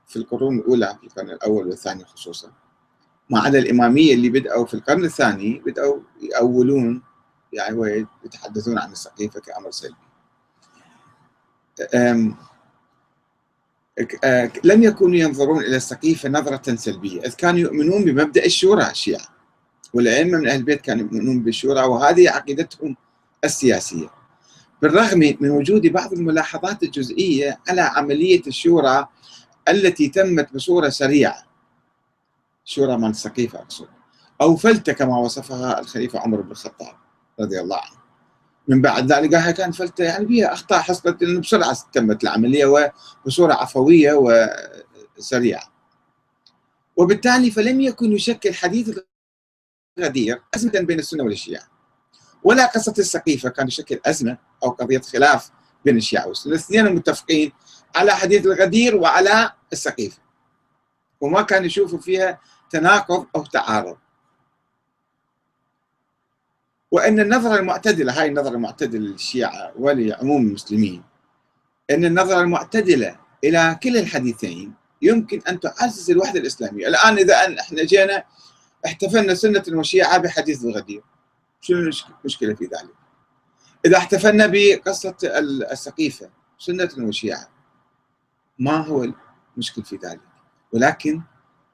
في 0.06 0.16
القرون 0.16 0.58
الأولى 0.58 0.96
في 1.00 1.06
القرن 1.06 1.30
الأول 1.30 1.68
والثاني 1.68 2.04
خصوصا. 2.04 2.50
ما 3.30 3.40
عدا 3.40 3.58
الإمامية 3.58 4.14
اللي 4.14 4.28
بدأوا 4.28 4.66
في 4.66 4.74
القرن 4.74 5.04
الثاني 5.04 5.62
بدأوا 5.66 6.00
يأولون 6.32 7.02
يعني 7.52 7.76
ويتحدثون 7.76 8.78
عن 8.78 8.92
السقيفة 8.92 9.40
كأمر 9.40 9.70
سلبي. 9.70 9.96
لم 14.64 14.82
يكونوا 14.82 15.16
ينظرون 15.16 15.64
إلى 15.64 15.76
السقيفة 15.76 16.28
نظرة 16.28 16.74
سلبية 16.74 17.20
إذ 17.20 17.34
كانوا 17.34 17.60
يؤمنون 17.60 18.04
بمبدأ 18.04 18.44
الشورى 18.44 18.90
الشيعة 18.90 19.24
والأئمة 19.94 20.38
من 20.38 20.48
أهل 20.48 20.58
البيت 20.58 20.80
كانوا 20.80 21.04
يؤمنون 21.04 21.42
بالشورى 21.42 21.82
وهذه 21.82 22.30
عقيدتهم 22.30 22.96
السياسية. 23.44 24.21
بالرغم 24.82 25.36
من 25.40 25.50
وجود 25.50 25.86
بعض 25.86 26.12
الملاحظات 26.12 26.82
الجزئية 26.82 27.60
على 27.68 27.80
عملية 27.80 28.42
الشورى 28.46 29.08
التي 29.68 30.08
تمت 30.08 30.54
بصورة 30.54 30.88
سريعة. 30.88 31.44
شورى 32.64 32.96
من 32.96 33.10
السقيفة 33.10 33.58
أقصد. 33.58 33.88
أو 34.40 34.56
فلتة 34.56 34.92
كما 34.92 35.18
وصفها 35.18 35.80
الخليفة 35.80 36.18
عمر 36.18 36.40
بن 36.40 36.50
الخطاب 36.50 36.94
رضي 37.40 37.60
الله 37.60 37.76
عنه. 37.76 38.02
من 38.68 38.82
بعد 38.82 39.12
ذلك 39.12 39.54
كان 39.54 39.72
فلتة 39.72 40.04
يعني 40.04 40.24
بها 40.24 40.52
أخطاء 40.52 40.80
حصلت 40.80 41.22
لأنه 41.22 41.40
بسرعة 41.40 41.76
تمت 41.92 42.22
العملية 42.24 42.92
وبصورة 43.24 43.54
عفوية 43.54 44.12
وسريعة 45.18 45.72
وبالتالي 46.96 47.50
فلم 47.50 47.80
يكن 47.80 48.12
يشكل 48.12 48.54
حديث 48.54 48.98
غدير 50.00 50.42
أزمة 50.54 50.80
بين 50.80 50.98
السنة 50.98 51.24
والشيعة 51.24 51.71
ولا 52.44 52.66
قصة 52.66 52.94
السقيفة 52.98 53.48
كان 53.48 53.68
يشكل 53.68 54.00
أزمة 54.06 54.38
أو 54.64 54.70
قضية 54.70 55.00
خلاف 55.00 55.50
بين 55.84 55.96
الشيعة 55.96 56.28
والسنة. 56.28 56.52
الاثنين 56.52 56.94
متفقين 56.94 57.52
على 57.96 58.12
حديث 58.12 58.46
الغدير 58.46 58.96
وعلى 58.96 59.52
السقيفة. 59.72 60.18
وما 61.20 61.42
كان 61.42 61.64
يشوفوا 61.64 61.98
فيها 61.98 62.40
تناقض 62.70 63.26
أو 63.36 63.44
تعارض. 63.44 63.96
وأن 66.90 67.20
النظرة 67.20 67.56
المعتدلة 67.56 68.20
هاي 68.20 68.28
النظرة 68.28 68.54
المعتدلة 68.54 69.00
للشيعة 69.00 69.72
ولعموم 69.78 70.42
المسلمين 70.42 71.02
أن 71.90 72.04
النظرة 72.04 72.40
المعتدلة 72.40 73.16
إلى 73.44 73.78
كلا 73.82 74.00
الحديثين 74.00 74.74
يمكن 75.02 75.42
أن 75.48 75.60
تعزز 75.60 76.10
الوحدة 76.10 76.40
الإسلامية. 76.40 76.88
الآن 76.88 77.18
إذا 77.18 77.44
أن 77.44 77.58
إحنا 77.58 77.84
جينا 77.84 78.24
احتفلنا 78.86 79.34
سنة 79.34 79.62
وشيعة 79.68 80.18
بحديث 80.18 80.64
الغدير. 80.64 81.02
شنو 81.62 81.78
المشكلة 81.78 82.54
في 82.54 82.64
ذلك؟ 82.64 82.94
إذا 83.86 83.96
احتفلنا 83.96 84.46
بقصة 84.46 85.14
السقيفة 85.72 86.30
سنة 86.58 86.90
وشيعة 86.98 87.48
ما 88.58 88.76
هو 88.86 89.12
المشكل 89.56 89.82
في 89.84 89.96
ذلك؟ 89.96 90.20
ولكن 90.72 91.22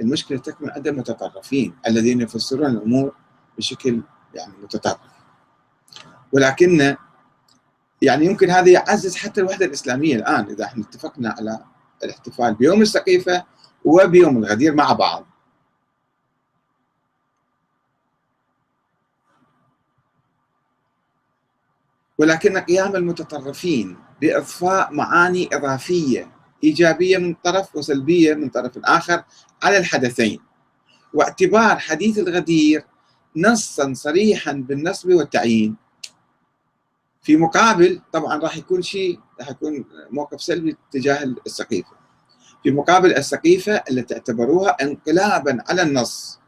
المشكلة 0.00 0.38
تكمن 0.38 0.70
عند 0.70 0.86
المتطرفين 0.86 1.76
الذين 1.86 2.20
يفسرون 2.20 2.66
الأمور 2.66 3.14
بشكل 3.58 4.02
يعني 4.34 4.52
متطرف. 4.62 4.98
ولكن 6.32 6.96
يعني 8.02 8.26
يمكن 8.26 8.50
هذا 8.50 8.68
يعزز 8.68 9.16
حتى 9.16 9.40
الوحدة 9.40 9.66
الإسلامية 9.66 10.16
الآن 10.16 10.44
إذا 10.44 10.64
إحنا 10.64 10.84
اتفقنا 10.84 11.34
على 11.38 11.64
الاحتفال 12.04 12.54
بيوم 12.54 12.82
السقيفة 12.82 13.44
وبيوم 13.84 14.38
الغدير 14.38 14.74
مع 14.74 14.92
بعض. 14.92 15.26
ولكن 22.18 22.58
قيام 22.58 22.96
المتطرفين 22.96 23.96
بإضفاء 24.20 24.94
معاني 24.94 25.48
إضافية 25.52 26.30
إيجابية 26.64 27.18
من 27.18 27.34
طرف 27.34 27.76
وسلبية 27.76 28.34
من 28.34 28.48
طرف 28.48 28.72
آخر 28.84 29.24
على 29.62 29.78
الحدثين. 29.78 30.40
واعتبار 31.14 31.78
حديث 31.78 32.18
الغدير 32.18 32.84
نصا 33.36 33.92
صريحا 33.94 34.52
بالنصب 34.52 35.08
والتعيين. 35.08 35.76
في 37.22 37.36
مقابل 37.36 38.00
طبعا 38.12 38.38
راح 38.38 38.56
يكون 38.56 38.82
شيء 38.82 39.20
راح 39.40 39.50
يكون 39.50 39.84
موقف 40.10 40.42
سلبي 40.42 40.76
تجاه 40.90 41.34
السقيفة. 41.46 41.98
في 42.62 42.70
مقابل 42.70 43.14
السقيفة 43.14 43.72
اللي 43.72 44.02
تعتبروها 44.02 44.76
انقلابا 44.82 45.58
على 45.68 45.82
النص 45.82 46.38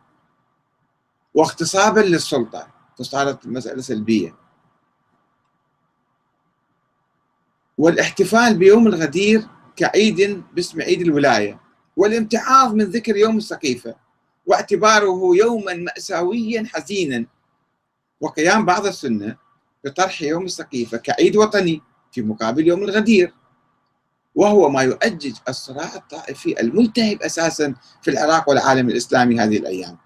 واغتصابا 1.34 2.00
للسلطة 2.00 2.68
فصارت 2.98 3.44
المساله 3.44 3.82
سلبية. 3.82 4.34
والاحتفال 7.80 8.58
بيوم 8.58 8.86
الغدير 8.86 9.46
كعيد 9.76 10.42
باسم 10.54 10.82
عيد 10.82 11.00
الولاية 11.00 11.60
والامتعاض 11.96 12.74
من 12.74 12.84
ذكر 12.84 13.16
يوم 13.16 13.36
السقيفة 13.36 13.94
واعتباره 14.46 15.36
يوما 15.36 15.74
مأساويا 15.74 16.66
حزينا 16.72 17.26
وقيام 18.20 18.64
بعض 18.64 18.86
السنة 18.86 19.36
بطرح 19.84 20.22
يوم 20.22 20.44
السقيفة 20.44 20.98
كعيد 20.98 21.36
وطني 21.36 21.82
في 22.12 22.22
مقابل 22.22 22.66
يوم 22.66 22.82
الغدير 22.82 23.34
وهو 24.34 24.68
ما 24.68 24.82
يؤجج 24.82 25.36
الصراع 25.48 25.94
الطائفي 25.94 26.60
الملتهب 26.60 27.22
أساسا 27.22 27.74
في 28.02 28.10
العراق 28.10 28.48
والعالم 28.48 28.88
الإسلامي 28.88 29.40
هذه 29.40 29.56
الأيام. 29.56 29.98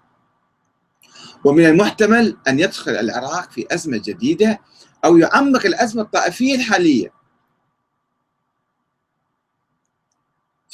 ومن 1.45 1.65
المحتمل 1.65 2.37
أن 2.47 2.59
يدخل 2.59 2.91
العراق 2.91 3.51
في 3.51 3.65
أزمة 3.71 4.01
جديدة 4.05 4.59
أو 5.05 5.17
يعمق 5.17 5.65
الأزمة 5.65 6.01
الطائفية 6.01 6.55
الحالية 6.55 7.14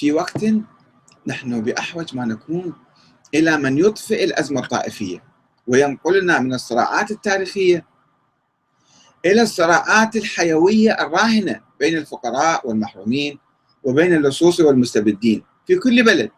في 0.01 0.11
وقت 0.11 0.45
نحن 1.27 1.61
بأحوج 1.61 2.15
ما 2.15 2.25
نكون 2.25 2.73
إلى 3.33 3.57
من 3.57 3.77
يطفئ 3.77 4.23
الأزمة 4.23 4.61
الطائفية. 4.61 5.23
وينقلنا 5.67 6.39
من 6.39 6.53
الصراعات 6.53 7.11
التاريخية 7.11 7.85
إلى 9.25 9.41
الصراعات 9.41 10.15
الحيوية 10.15 10.91
الراهنة 10.91 11.61
بين 11.79 11.97
الفقراء 11.97 12.67
والمحرومين 12.67 13.39
وبين 13.83 14.13
اللصوص 14.13 14.59
والمستبدين 14.59 15.43
في 15.67 15.75
كل 15.75 16.03
بلد. 16.03 16.31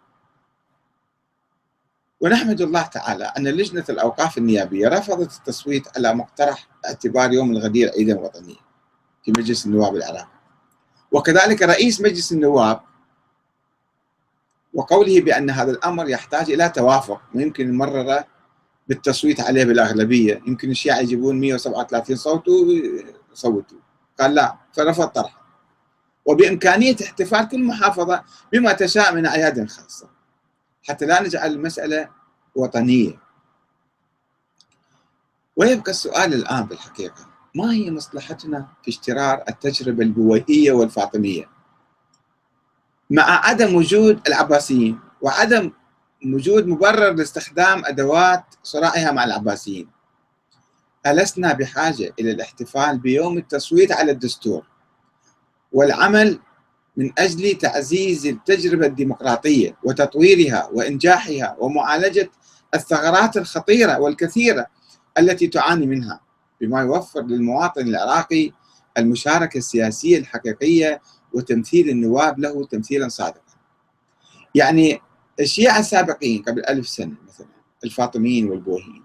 ونحمد 2.22 2.62
الله 2.62 2.82
تعالى 2.82 3.26
أن 3.26 3.48
لجنة 3.48 3.86
الأوقاف 3.90 4.38
النيابية 4.38 4.88
رفضت 4.88 5.38
التصويت 5.38 5.98
على 5.98 6.16
مقترح 6.16 6.68
اعتبار 6.86 7.34
يوم 7.34 7.52
الغدير 7.52 7.90
عيدا 7.90 8.20
وطنيا 8.20 8.60
في 9.26 9.32
مجلس 9.38 9.66
النواب 9.66 9.96
العراقي. 9.96 10.40
وكذلك 11.12 11.62
رئيس 11.62 12.02
مجلس 12.02 12.32
النواب 12.32 12.93
وقوله 14.74 15.22
بأن 15.22 15.50
هذا 15.50 15.72
الأمر 15.72 16.10
يحتاج 16.10 16.52
إلى 16.52 16.70
توافق 16.70 17.22
ويمكن 17.36 17.70
المررة 17.70 18.26
بالتصويت 18.88 19.42
عليه 19.42 19.66
بالأغلبية. 19.66 20.42
يمكن 20.48 20.72
الشيعة 20.72 21.00
يجيبون 21.00 21.40
137 21.40 22.16
صوت 22.16 22.48
ويصوتوا. 22.48 23.78
قال 24.20 24.36
لا 24.36 24.56
فرفض 24.74 25.08
طرحه 25.08 25.44
وبإمكانية 26.26 26.96
احتفال 27.04 27.48
كل 27.48 27.64
محافظة 27.64 28.24
بما 28.54 28.74
تشاء 28.74 29.16
من 29.16 29.26
أعياد 29.26 29.70
خاصة. 29.70 30.10
حتى 30.84 31.06
لا 31.06 31.24
نجعل 31.24 31.52
المسألة 31.52 32.10
وطنية. 32.56 33.20
ويبقى 35.56 35.92
السؤال 35.92 36.34
الآن 36.34 36.66
بالحقيقة 36.66 37.28
ما 37.56 37.72
هي 37.74 37.92
مصلحتنا 37.92 38.68
في 38.84 38.90
اشترار 38.92 39.44
التجربة 39.50 40.04
البويهية 40.04 40.72
والفاطمية؟ 40.72 41.53
مع 43.14 43.46
عدم 43.46 43.76
وجود 43.76 44.20
العباسيين 44.28 45.00
وعدم 45.22 45.72
وجود 46.26 46.68
مبرر 46.68 47.14
لاستخدام 47.14 47.86
أدوات 47.86 48.44
صراعها 48.64 49.12
مع 49.12 49.24
العباسيين. 49.24 49.90
ألسنا 51.08 51.54
بحاجة 51.54 52.14
إلى 52.20 52.32
الاحتفال 52.32 53.00
بيوم 53.00 53.38
التصويت 53.38 53.92
على 53.92 54.12
الدستور 54.12 54.64
والعمل 55.72 56.40
من 56.98 57.12
أجل 57.18 57.58
تعزيز 57.58 58.26
التجربة 58.26 58.86
الديمقراطية 58.86 59.78
وتطويرها 59.84 60.70
وإنجاحها 60.74 61.56
ومعالجة 61.60 62.32
الثغرات 62.76 63.38
الخطيرة 63.38 64.00
والكثيرة 64.00 64.66
التي 65.18 65.48
تعاني 65.48 65.86
منها 65.86 66.20
بما 66.62 66.82
يوفر 66.82 67.22
للمواطن 67.22 67.82
العراقي 67.88 68.52
المشاركة 68.98 69.58
السياسية 69.58 70.18
الحقيقية 70.18 71.02
وتمثيل 71.34 71.90
النواب 71.90 72.40
له 72.40 72.66
تمثيلا 72.66 73.08
صادقا. 73.08 73.54
يعني 74.56 75.02
الشيعة 75.40 75.80
السابقين 75.80 76.42
قبل 76.42 76.66
ألف 76.66 76.88
سنة 76.88 77.16
مثلا 77.28 77.48
الفاطميين 77.84 78.50
والبوهيين 78.50 79.04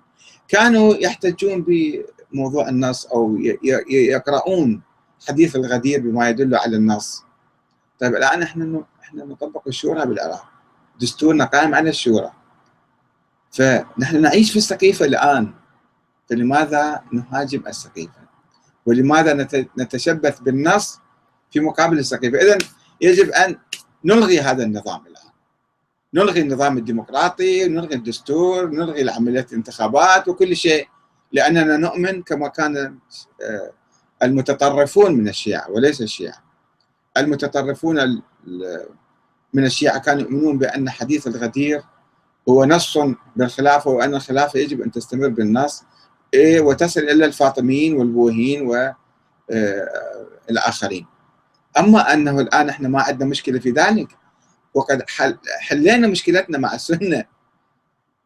كانوا 0.48 0.94
يحتجون 0.94 1.64
بموضوع 1.68 2.68
النص 2.68 3.06
أو 3.06 3.38
يقرؤون 3.90 4.82
حديث 5.28 5.56
الغدير 5.56 6.00
بما 6.00 6.28
يدل 6.28 6.54
على 6.54 6.76
النص. 6.76 7.22
طيب 8.00 8.14
الآن 8.14 8.42
إحنا 8.42 8.84
إحنا 9.02 9.24
نطبق 9.24 9.62
الشورى 9.68 10.06
بالعراق. 10.06 10.48
دستورنا 11.00 11.44
قائم 11.44 11.74
على 11.74 11.90
الشورى. 11.90 12.32
فنحن 13.50 14.20
نعيش 14.20 14.52
في 14.52 14.56
السقيفة 14.56 15.04
الآن. 15.04 15.54
فلماذا 16.30 17.02
نهاجم 17.12 17.62
السقيفة؟ 17.66 18.20
ولماذا 18.86 19.48
نتشبث 19.78 20.40
بالنص 20.40 21.00
في 21.50 21.60
مقابل 21.60 21.98
السقيفة 21.98 22.38
إذا 22.38 22.58
يجب 23.00 23.30
أن 23.30 23.58
نلغي 24.04 24.40
هذا 24.40 24.64
النظام 24.64 25.06
الآن. 25.06 25.28
نلغي 26.14 26.40
النظام 26.40 26.78
الديمقراطي 26.78 27.68
نلغي 27.68 27.94
الدستور 27.94 28.70
نلغي 28.70 29.02
العملية 29.02 29.46
الانتخابات 29.52 30.28
وكل 30.28 30.56
شيء 30.56 30.88
لأننا 31.32 31.76
نؤمن 31.76 32.22
كما 32.22 32.48
كان 32.48 32.76
آه، 33.42 33.72
المتطرفون 34.22 35.14
من 35.14 35.28
الشيعة 35.28 35.70
وليس 35.70 36.02
الشيعة. 36.02 36.42
المتطرفون 37.16 38.22
من 39.54 39.64
الشيعة 39.64 39.98
كانوا 39.98 40.22
يؤمنون 40.22 40.58
بأن 40.58 40.90
حديث 40.90 41.26
الغدير 41.26 41.82
هو 42.48 42.64
نص 42.64 42.98
بالخلافة 43.36 43.90
وأن 43.90 44.14
الخلافة 44.14 44.58
يجب 44.60 44.82
أن 44.82 44.90
تستمر 44.90 45.28
بالنص. 45.28 45.82
إيه، 46.34 46.60
وتصل 46.60 47.00
إلى 47.00 47.24
الفاطميين 47.24 47.96
والبوهيين 47.96 48.90
والآخرين 50.48 51.06
آه، 51.78 51.80
أما 51.80 52.12
أنه 52.12 52.40
الآن 52.40 52.68
إحنا 52.68 52.88
ما 52.88 53.02
عندنا 53.02 53.28
مشكلة 53.28 53.58
في 53.58 53.70
ذلك 53.70 54.08
وقد 54.74 55.10
حل 55.10 55.38
حلينا 55.60 56.08
مشكلتنا 56.08 56.58
مع 56.58 56.74
السنة. 56.74 57.24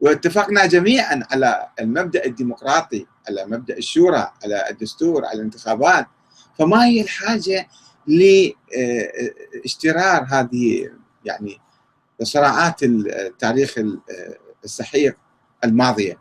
واتفقنا 0.01 0.67
جميعا 0.67 1.23
على 1.31 1.69
المبدأ 1.81 2.25
الديمقراطي 2.25 3.07
على 3.29 3.47
مبدأ 3.47 3.77
الشورى 3.77 4.33
على 4.45 4.71
الدستور 4.71 5.25
على 5.25 5.39
الانتخابات. 5.39 6.07
فما 6.59 6.85
هي 6.85 7.01
الحاجة 7.01 7.69
لاشترار 8.07 8.57
هذه 10.31 10.91
يعني 11.25 11.61
صراعات 12.23 12.83
التاريخ 12.83 13.75
السحيق 14.65 15.17
الماضية؟ 15.65 16.19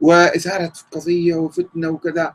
وإثارة 0.00 0.72
قضية 0.92 1.34
وفتنة 1.34 1.88
وكذا 1.88 2.34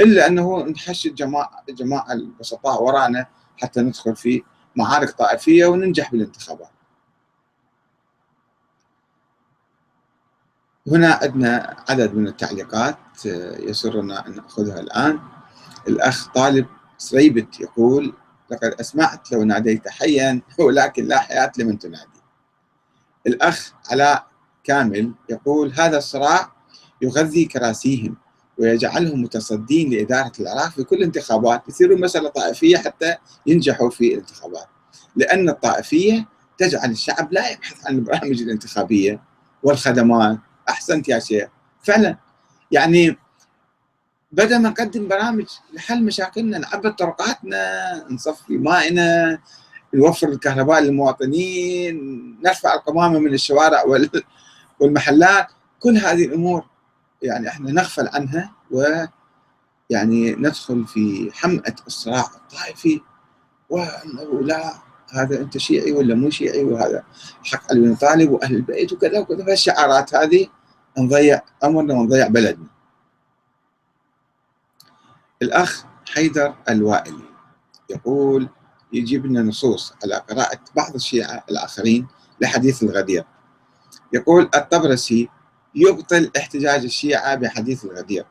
إلا 0.00 0.26
أنه 0.26 0.62
نحشد 0.62 1.14
جماعة, 1.14 1.64
جماعة 1.68 2.12
البسطاء 2.12 2.82
ورانا 2.82 3.26
حتى 3.56 3.80
ندخل 3.80 4.16
في 4.16 4.42
معارك 4.76 5.10
طائفية 5.10 5.66
وننجح 5.66 6.12
بالانتخابات. 6.12 6.70
هنا 10.86 11.18
عندنا 11.22 11.76
عدد 11.88 12.14
من 12.14 12.28
التعليقات 12.28 12.98
يسرنا 13.58 14.26
أن 14.26 14.34
نأخذها 14.34 14.80
الآن. 14.80 15.20
الأخ 15.88 16.28
طالب 16.28 16.66
سريبت 16.98 17.60
يقول 17.60 18.14
لقد 18.50 18.74
أسمعت 18.80 19.32
لو 19.32 19.44
ناديت 19.44 19.88
حيا 19.88 20.42
ولكن 20.58 21.04
لا 21.04 21.18
حياة 21.18 21.52
لمن 21.58 21.78
تنادي. 21.78 22.20
الأخ 23.26 23.72
علاء 23.90 24.26
كامل 24.64 25.12
يقول 25.28 25.72
هذا 25.72 25.98
الصراع 25.98 26.52
يغذي 27.02 27.44
كراسيهم. 27.44 28.16
ويجعلهم 28.58 29.22
متصدين 29.22 29.90
لإدارة 29.90 30.32
العراق 30.40 30.70
في 30.70 30.84
كل 30.84 31.02
انتخابات 31.02 31.62
يصيرون 31.68 32.00
مسألة 32.00 32.28
طائفية 32.28 32.76
حتى 32.76 33.14
ينجحوا 33.46 33.90
في 33.90 34.14
الانتخابات. 34.14 34.66
لأن 35.16 35.48
الطائفية 35.48 36.28
تجعل 36.58 36.90
الشعب 36.90 37.32
لا 37.32 37.50
يبحث 37.50 37.86
عن 37.86 37.94
البرامج 37.94 38.42
الانتخابية 38.42 39.20
والخدمات. 39.62 40.38
أحسنت 40.68 41.08
يا 41.08 41.18
شيخ. 41.18 41.48
فعلا. 41.82 42.16
يعني 42.70 43.18
بدل 44.32 44.58
ما 44.58 44.68
نقدم 44.68 45.08
برامج 45.08 45.46
لحل 45.72 46.04
مشاكلنا 46.04 46.58
نعبد 46.58 46.94
طرقاتنا 46.94 48.04
نصفي 48.10 48.58
مائنا 48.58 49.38
نوفر 49.94 50.28
الكهرباء 50.28 50.80
للمواطنين 50.80 51.96
نرفع 52.44 52.74
القمامة 52.74 53.18
من 53.18 53.34
الشوارع 53.34 53.84
والمحلات. 54.80 55.46
كل 55.80 55.96
هذه 55.96 56.24
الأمور 56.24 56.64
يعني 57.22 57.48
إحنا 57.48 57.72
نغفل 57.72 58.08
عنها 58.08 58.52
ويعني 58.70 60.32
ندخل 60.34 60.86
في 60.86 61.30
حمأة 61.34 61.74
الصراع 61.86 62.24
الطائفي 62.34 63.00
وانه 63.70 64.40
لا 64.42 64.74
هذا 65.10 65.40
أنت 65.40 65.58
شيعي 65.58 65.92
ولا 65.92 66.14
مو 66.14 66.30
شيعي 66.30 66.64
وهذا 66.64 67.04
حق 67.44 67.70
علي 67.70 67.80
بن 67.80 67.94
طالب 67.94 68.30
وأهل 68.30 68.56
البيت 68.56 68.92
وكذا 68.92 69.18
وكذا 69.18 69.44
فالشعارات 69.44 70.14
هذه 70.14 70.46
نضيع 70.98 71.42
أمرنا 71.64 71.94
ونضيع 71.94 72.28
بلدنا. 72.28 72.66
الأخ 75.42 75.84
حيدر 76.08 76.54
الوائلي 76.68 77.24
يقول 77.90 78.48
يجيب 78.92 79.26
لنا 79.26 79.42
نصوص 79.42 79.92
على 80.04 80.14
قراءة 80.14 80.58
بعض 80.76 80.94
الشيعة 80.94 81.44
الآخرين 81.50 82.06
لحديث 82.40 82.82
الغدير 82.82 83.24
يقول 84.12 84.50
الطبرسي 84.54 85.28
يبطل 85.76 86.30
احتجاج 86.36 86.84
الشيعة 86.84 87.34
بحديث 87.34 87.84
الغدير 87.84 88.24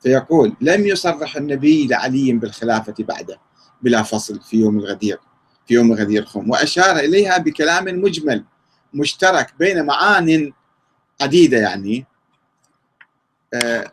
فيقول 0.00 0.56
لم 0.60 0.86
يصرح 0.86 1.36
النبي 1.36 1.86
لعلي 1.86 2.32
بالخلافة 2.32 2.94
بعده 2.98 3.40
بلا 3.82 4.02
فصل 4.02 4.40
في 4.40 4.56
يوم 4.56 4.78
الغدير 4.78 5.18
في 5.66 5.74
يوم 5.74 5.92
غدير 5.92 6.24
خم. 6.24 6.50
وأشار 6.50 6.96
إليها 6.96 7.38
بكلام 7.38 7.84
مجمل 7.84 8.44
مشترك 8.94 9.54
بين 9.58 9.86
معان 9.86 10.52
عديدة 11.20 11.58
يعني. 11.58 12.06
آه، 13.54 13.92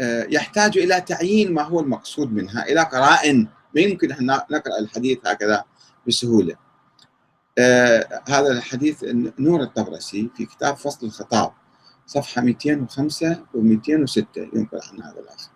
آه، 0.00 0.26
يحتاج 0.30 0.78
إلى 0.78 1.00
تعيين 1.00 1.54
ما 1.54 1.62
هو 1.62 1.80
المقصود 1.80 2.32
منها 2.32 2.62
إلى 2.62 2.80
قرائن 2.80 3.48
ما 3.74 3.80
يمكن 3.80 4.12
أن 4.12 4.26
نقرأ 4.26 4.78
الحديث 4.78 5.18
هكذا 5.26 5.64
بسهولة. 6.08 6.61
آه 7.58 8.22
هذا 8.28 8.52
الحديث 8.52 9.04
نور 9.38 9.62
الطبرسي 9.62 10.30
في 10.36 10.46
كتاب 10.46 10.76
فصل 10.76 11.06
الخطاب 11.06 11.52
صفحة 12.06 12.42
205 12.42 13.42
و 13.54 13.60
206 13.60 14.26
ينقل 14.36 14.80
عن 14.92 15.02
هذا 15.02 15.20
الأخ. 15.20 15.48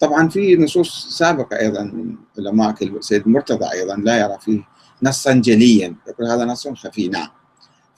طبعا 0.00 0.28
في 0.28 0.56
نصوص 0.56 1.18
سابقة 1.18 1.58
أيضا 1.58 1.82
من 1.82 2.16
علماء 2.38 2.74
السيد 2.82 3.28
مرتضى 3.28 3.72
أيضا 3.72 3.96
لا 3.96 4.20
يرى 4.20 4.38
فيه 4.40 4.68
نصا 5.02 5.32
جليا 5.32 5.96
يقول 6.08 6.26
هذا 6.26 6.44
نص 6.44 6.68
خفي 6.68 7.08
نعم. 7.08 7.28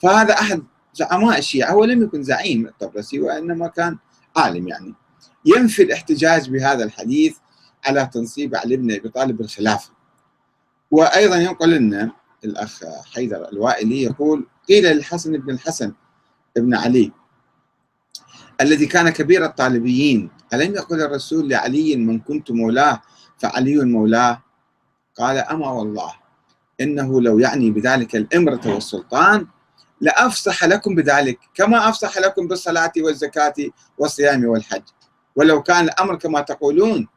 فهذا 0.01 0.33
أحد 0.33 0.63
زعماء 0.93 1.37
الشيعة 1.37 1.71
هو 1.71 1.85
لم 1.85 2.03
يكن 2.03 2.23
زعيم 2.23 2.67
الطبرسي 2.67 3.19
وإنما 3.19 3.67
كان 3.67 3.97
عالم 4.37 4.67
يعني. 4.67 4.93
ينفي 5.45 5.83
الاحتجاج 5.83 6.49
بهذا 6.49 6.83
الحديث 6.83 7.37
على 7.85 8.09
تنصيب 8.13 8.55
علي 8.55 8.77
بن 8.77 8.91
أبي 8.91 9.09
طالب 9.09 9.37
بالخلافة. 9.37 9.91
وأيضا 10.91 11.35
ينقل 11.35 11.69
لنا 11.69 12.11
الأخ 12.45 12.83
حيدر 13.13 13.49
الوائلي 13.49 14.01
يقول 14.03 14.47
قيل 14.69 14.83
للحسن 14.83 15.37
بن 15.37 15.53
الحسن 15.53 15.93
ابن 16.57 16.75
علي 16.75 17.11
الذي 18.61 18.85
كان 18.85 19.09
كبير 19.09 19.45
الطالبيين 19.45 20.29
ألم 20.53 20.75
يقل 20.75 21.01
الرسول 21.01 21.49
لعلي 21.49 21.95
من 21.95 22.19
كنت 22.19 22.51
مولاه؟ 22.51 23.01
فعلي 23.37 23.85
مولاه. 23.85 24.43
قال 25.17 25.37
أما 25.37 25.69
والله 25.69 26.13
إنه 26.81 27.21
لو 27.21 27.39
يعني 27.39 27.71
بذلك 27.71 28.15
الإمرة 28.15 28.61
والسلطان 28.65 29.47
لأفصح 30.01 30.63
لكم 30.63 30.95
بذلك 30.95 31.39
كما 31.53 31.89
أفصح 31.89 32.17
لكم 32.17 32.47
بالصلاة 32.47 32.91
والزكاة 32.97 33.53
والصيام 33.97 34.45
والحج. 34.45 34.83
ولو 35.35 35.63
كان 35.63 35.83
الأمر 35.83 36.15
كما 36.15 36.41
تقولون 36.41 37.07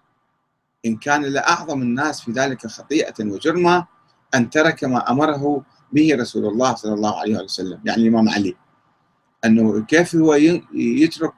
إن 0.86 0.96
كان 0.96 1.22
لأعظم 1.22 1.82
الناس 1.82 2.20
في 2.20 2.32
ذلك 2.32 2.66
خطيئة 2.66 3.14
وجرما 3.20 3.86
أن 4.34 4.50
ترك 4.50 4.84
ما 4.84 5.10
أمره 5.10 5.62
به 5.92 6.16
رسول 6.20 6.46
الله 6.46 6.74
صلى 6.74 6.94
الله 6.94 7.20
عليه 7.20 7.36
وسلم 7.36 7.80
يعني 7.84 8.02
الإمام 8.02 8.28
علي. 8.28 8.56
أنه 9.44 9.84
كيف 9.84 10.16
هو 10.16 10.34
يترك 10.74 11.32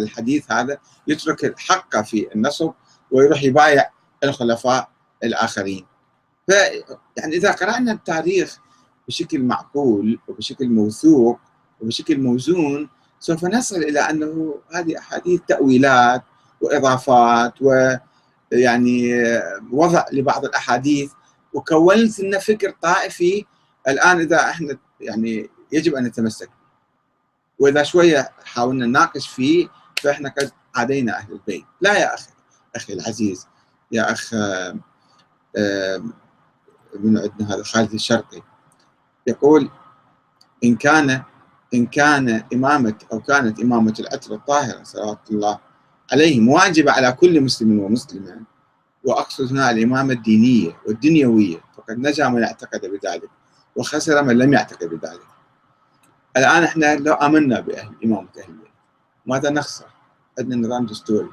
الحديث 0.00 0.52
هذا 0.52 0.78
يترك 1.06 1.44
الحق 1.44 2.00
في 2.00 2.34
النصب 2.34 2.72
ويروح 3.10 3.42
يبايع 3.42 3.90
الخلفاء 4.24 4.88
الآخرين. 5.24 5.86
ف 6.48 6.50
يعني 7.16 7.36
إذا 7.36 7.52
قرأنا 7.52 7.92
التاريخ 7.92 8.58
بشكل 9.08 9.42
معقول 9.42 10.18
وبشكل 10.28 10.68
موثوق 10.68 11.38
وبشكل 11.80 12.20
موزون 12.20 12.88
سوف 13.20 13.44
نصل 13.44 13.76
إلى 13.76 14.00
أنه 14.00 14.54
هذه 14.74 14.98
أحاديث 14.98 15.40
تأويلات 15.48 16.22
وإضافات 16.60 17.52
ويعني 17.62 19.12
وضع 19.72 20.04
لبعض 20.12 20.44
الأحاديث 20.44 21.12
وكونت 21.58 22.20
لنا 22.20 22.38
فكر 22.38 22.74
طائفي 22.82 23.44
الآن 23.88 24.20
إذا 24.20 24.40
إحنا 24.50 24.78
يعني 25.00 25.50
يجب 25.72 25.94
أن 25.94 26.04
نتمسك. 26.04 26.50
وإذا 27.58 27.82
شوية 27.82 28.30
حاولنا 28.44 28.86
نناقش 28.86 29.28
فيه 29.28 29.68
فإحنا 30.02 30.28
قد 30.38 30.50
عادينا 30.74 31.18
أهل 31.18 31.32
البيت. 31.32 31.64
لا 31.80 31.98
يا 31.98 32.14
أخي 32.14 32.30
أخي 32.76 32.92
العزيز 32.92 33.46
يا 33.92 34.12
أخ 34.12 34.34
من 37.00 37.18
عندنا 37.18 37.54
هذا؟ 37.54 37.62
خالد 37.62 37.92
الشرقي. 37.92 38.42
يقول 39.26 39.70
إن 40.64 40.76
كان 40.76 41.22
إن 41.74 41.86
كان 41.86 42.44
إمامة 42.52 42.94
أو 43.12 43.20
كانت 43.20 43.60
إمامة 43.60 43.94
العتره 44.00 44.34
الطاهره 44.34 44.82
صلوات 44.82 45.18
الله 45.30 45.58
عليهم 46.12 46.48
واجبة 46.48 46.92
على 46.92 47.12
كل 47.12 47.40
مسلم 47.40 47.78
ومسلمة. 47.78 48.40
واقصد 49.04 49.50
هنا 49.50 49.70
الإمامة 49.70 50.12
الدينية 50.12 50.76
والدنيوية 50.86 51.56
فقد 51.76 51.98
نجا 51.98 52.28
من 52.28 52.44
اعتقد 52.44 52.80
بذلك 52.80 53.30
وخسر 53.76 54.22
من 54.22 54.38
لم 54.38 54.52
يعتقد 54.52 54.88
بذلك 54.88 55.20
الآن 56.36 56.64
إحنا 56.64 56.96
لو 56.96 57.12
آمنا 57.12 57.60
بأهل 57.60 57.94
إمامة 58.04 58.28
أهل 58.38 58.48
البيت 58.48 58.68
ماذا 59.26 59.50
نخسر؟ 59.50 59.86
عندنا 60.38 60.66
نظام 60.66 60.86
دستوري 60.86 61.28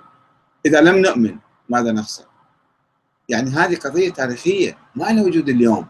إذا 0.66 0.82
لم 0.82 0.98
نؤمن 0.98 1.38
ماذا 1.70 1.92
نخسر؟ 1.92 2.26
يعني 3.30 3.50
هذه 3.50 3.76
قضية 3.76 4.10
تاريخية 4.10 4.78
ما 4.96 5.06
لها 5.06 5.24
وجود 5.24 5.50
اليوم 5.50 5.88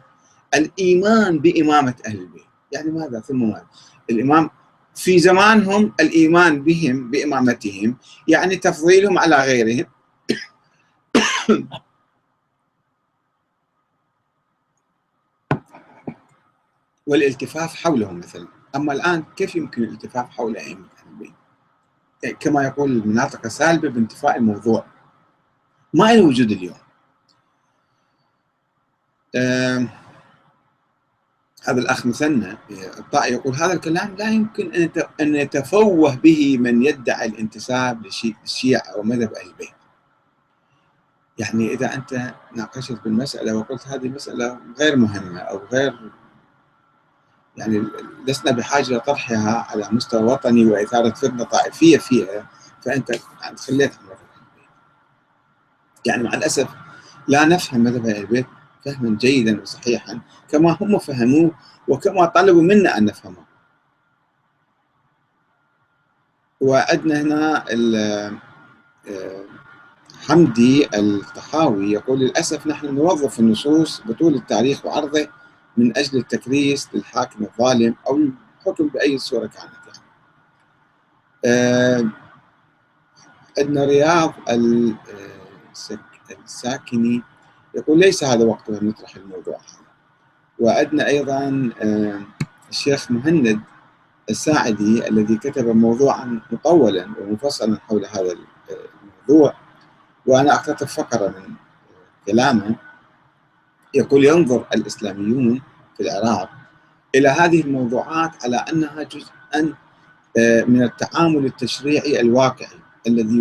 الإيمان 0.53 1.39
بإمامة 1.39 1.95
أهل 2.07 2.19
البيت 2.19 2.45
يعني 2.71 2.91
ماذا 2.91 3.19
ثم 3.19 3.49
ماذا؟ 3.49 3.67
الإمام 4.09 4.49
في 4.95 5.19
زمانهم 5.19 5.93
الإيمان 5.99 6.63
بهم 6.63 7.11
بإمامتهم 7.11 7.97
يعني 8.27 8.55
تفضيلهم 8.55 9.19
على 9.19 9.35
غيرهم 9.35 9.85
والالتفاف 17.08 17.75
حولهم 17.75 18.17
مثلا 18.17 18.47
أما 18.75 18.93
الآن 18.93 19.23
كيف 19.36 19.55
يمكن 19.55 19.84
الالتفاف 19.84 20.29
حول 20.29 20.58
ائمه 20.58 20.88
أهل 20.97 21.08
البيت؟ 21.12 21.34
كما 22.39 22.63
يقول 22.63 22.91
المناطق 22.91 23.45
السالبه 23.45 23.89
بانتفاء 23.89 24.38
الموضوع 24.38 24.86
ما 25.93 26.13
له 26.13 26.25
وجود 26.25 26.51
اليوم 26.51 26.77
هذا 31.67 31.79
الأخ 31.81 32.05
مثنى 32.05 32.58
الطائي 32.71 33.34
يقول 33.34 33.55
هذا 33.55 33.73
الكلام 33.73 34.15
لا 34.15 34.29
يمكن 34.29 34.89
أن 35.21 35.36
يتفوه 35.36 36.15
به 36.15 36.58
من 36.58 36.84
يدعي 36.84 37.27
الانتساب 37.27 38.05
للشيعة 38.05 38.81
أو 38.95 39.03
مذهب 39.03 39.34
أهل 39.34 39.47
البيت. 39.47 39.85
يعني 41.38 41.74
إذا 41.74 41.93
أنت 41.93 42.34
ناقشت 42.56 43.04
بالمسألة 43.04 43.56
وقلت 43.56 43.88
هذه 43.88 44.10
مساله 44.10 44.60
غير 44.80 44.95
مهمة 44.95 45.39
أو 45.39 45.62
غير 45.71 46.12
يعني 47.58 47.84
لسنا 48.28 48.52
بحاجة 48.52 48.93
لطرحها 48.93 49.67
على 49.69 49.88
مستوى 49.91 50.24
وطني 50.24 50.65
وإثارة 50.65 51.10
فتنه 51.10 51.43
طائفية 51.43 51.98
فيها 51.98 52.48
فأنت 52.82 53.10
يعني 53.41 53.58
خليت. 53.58 53.93
يعني 56.06 56.24
مع 56.24 56.34
الأسف 56.34 56.67
لا 57.28 57.45
نفهم 57.45 57.84
مذهب 57.84 58.06
البيت 58.06 58.45
فهما 58.86 59.17
جيدا 59.17 59.62
وصحيحا 59.62 60.21
كما 60.50 60.78
هم 60.82 61.00
فهموه 61.00 61.52
وكما 61.88 62.26
طلبوا 62.26 62.62
منا 62.62 62.98
أن 62.98 63.06
نفهمه. 63.06 63.45
وعندنا 66.62 67.21
هنا 67.21 67.65
حمدي 70.27 70.89
الطحاوي 70.93 71.91
يقول 71.91 72.19
للأسف 72.19 72.67
نحن 72.67 72.95
نوظف 72.95 73.39
النصوص 73.39 74.01
بطول 74.05 74.35
التاريخ 74.35 74.85
وعرضه 74.85 75.27
من 75.77 75.97
أجل 75.97 76.17
التكريس 76.17 76.89
للحاكم 76.93 77.43
الظالم 77.43 77.95
أو 78.07 78.17
الحكم 78.17 78.88
بأي 78.88 79.17
صورة 79.17 79.47
كانت 79.47 79.71
يعني. 81.45 82.11
عندنا 83.59 83.85
رياض 83.85 84.33
الساكني 86.43 87.21
يقول 87.75 87.99
ليس 87.99 88.23
هذا 88.23 88.45
وقته 88.45 88.83
نطرح 88.83 89.15
الموضوع 89.15 89.55
هذا 89.55 89.85
وعندنا 90.59 91.07
أيضا 91.07 91.69
الشيخ 92.69 93.11
مهند 93.11 93.59
الساعدي 94.29 95.07
الذي 95.07 95.38
كتب 95.38 95.67
موضوعا 95.67 96.41
مطولا 96.51 97.09
ومفصلا 97.21 97.79
حول 97.79 98.05
هذا 98.05 98.35
الموضوع 99.29 99.53
وأنا 100.27 100.53
اقتطف 100.53 100.93
فقره 100.93 101.27
من 101.27 101.53
كلامه. 102.27 102.75
يقول 103.93 104.25
ينظر 104.25 104.65
الإسلاميون 104.75 105.61
في 105.97 106.03
العراق 106.03 106.49
إلى 107.15 107.29
هذه 107.29 107.61
الموضوعات 107.61 108.43
على 108.43 108.57
أنها 108.57 109.03
جزءا 109.03 109.73
من 110.67 110.83
التعامل 110.83 111.45
التشريعي 111.45 112.21
الواقعي 112.21 112.79
الذي 113.07 113.33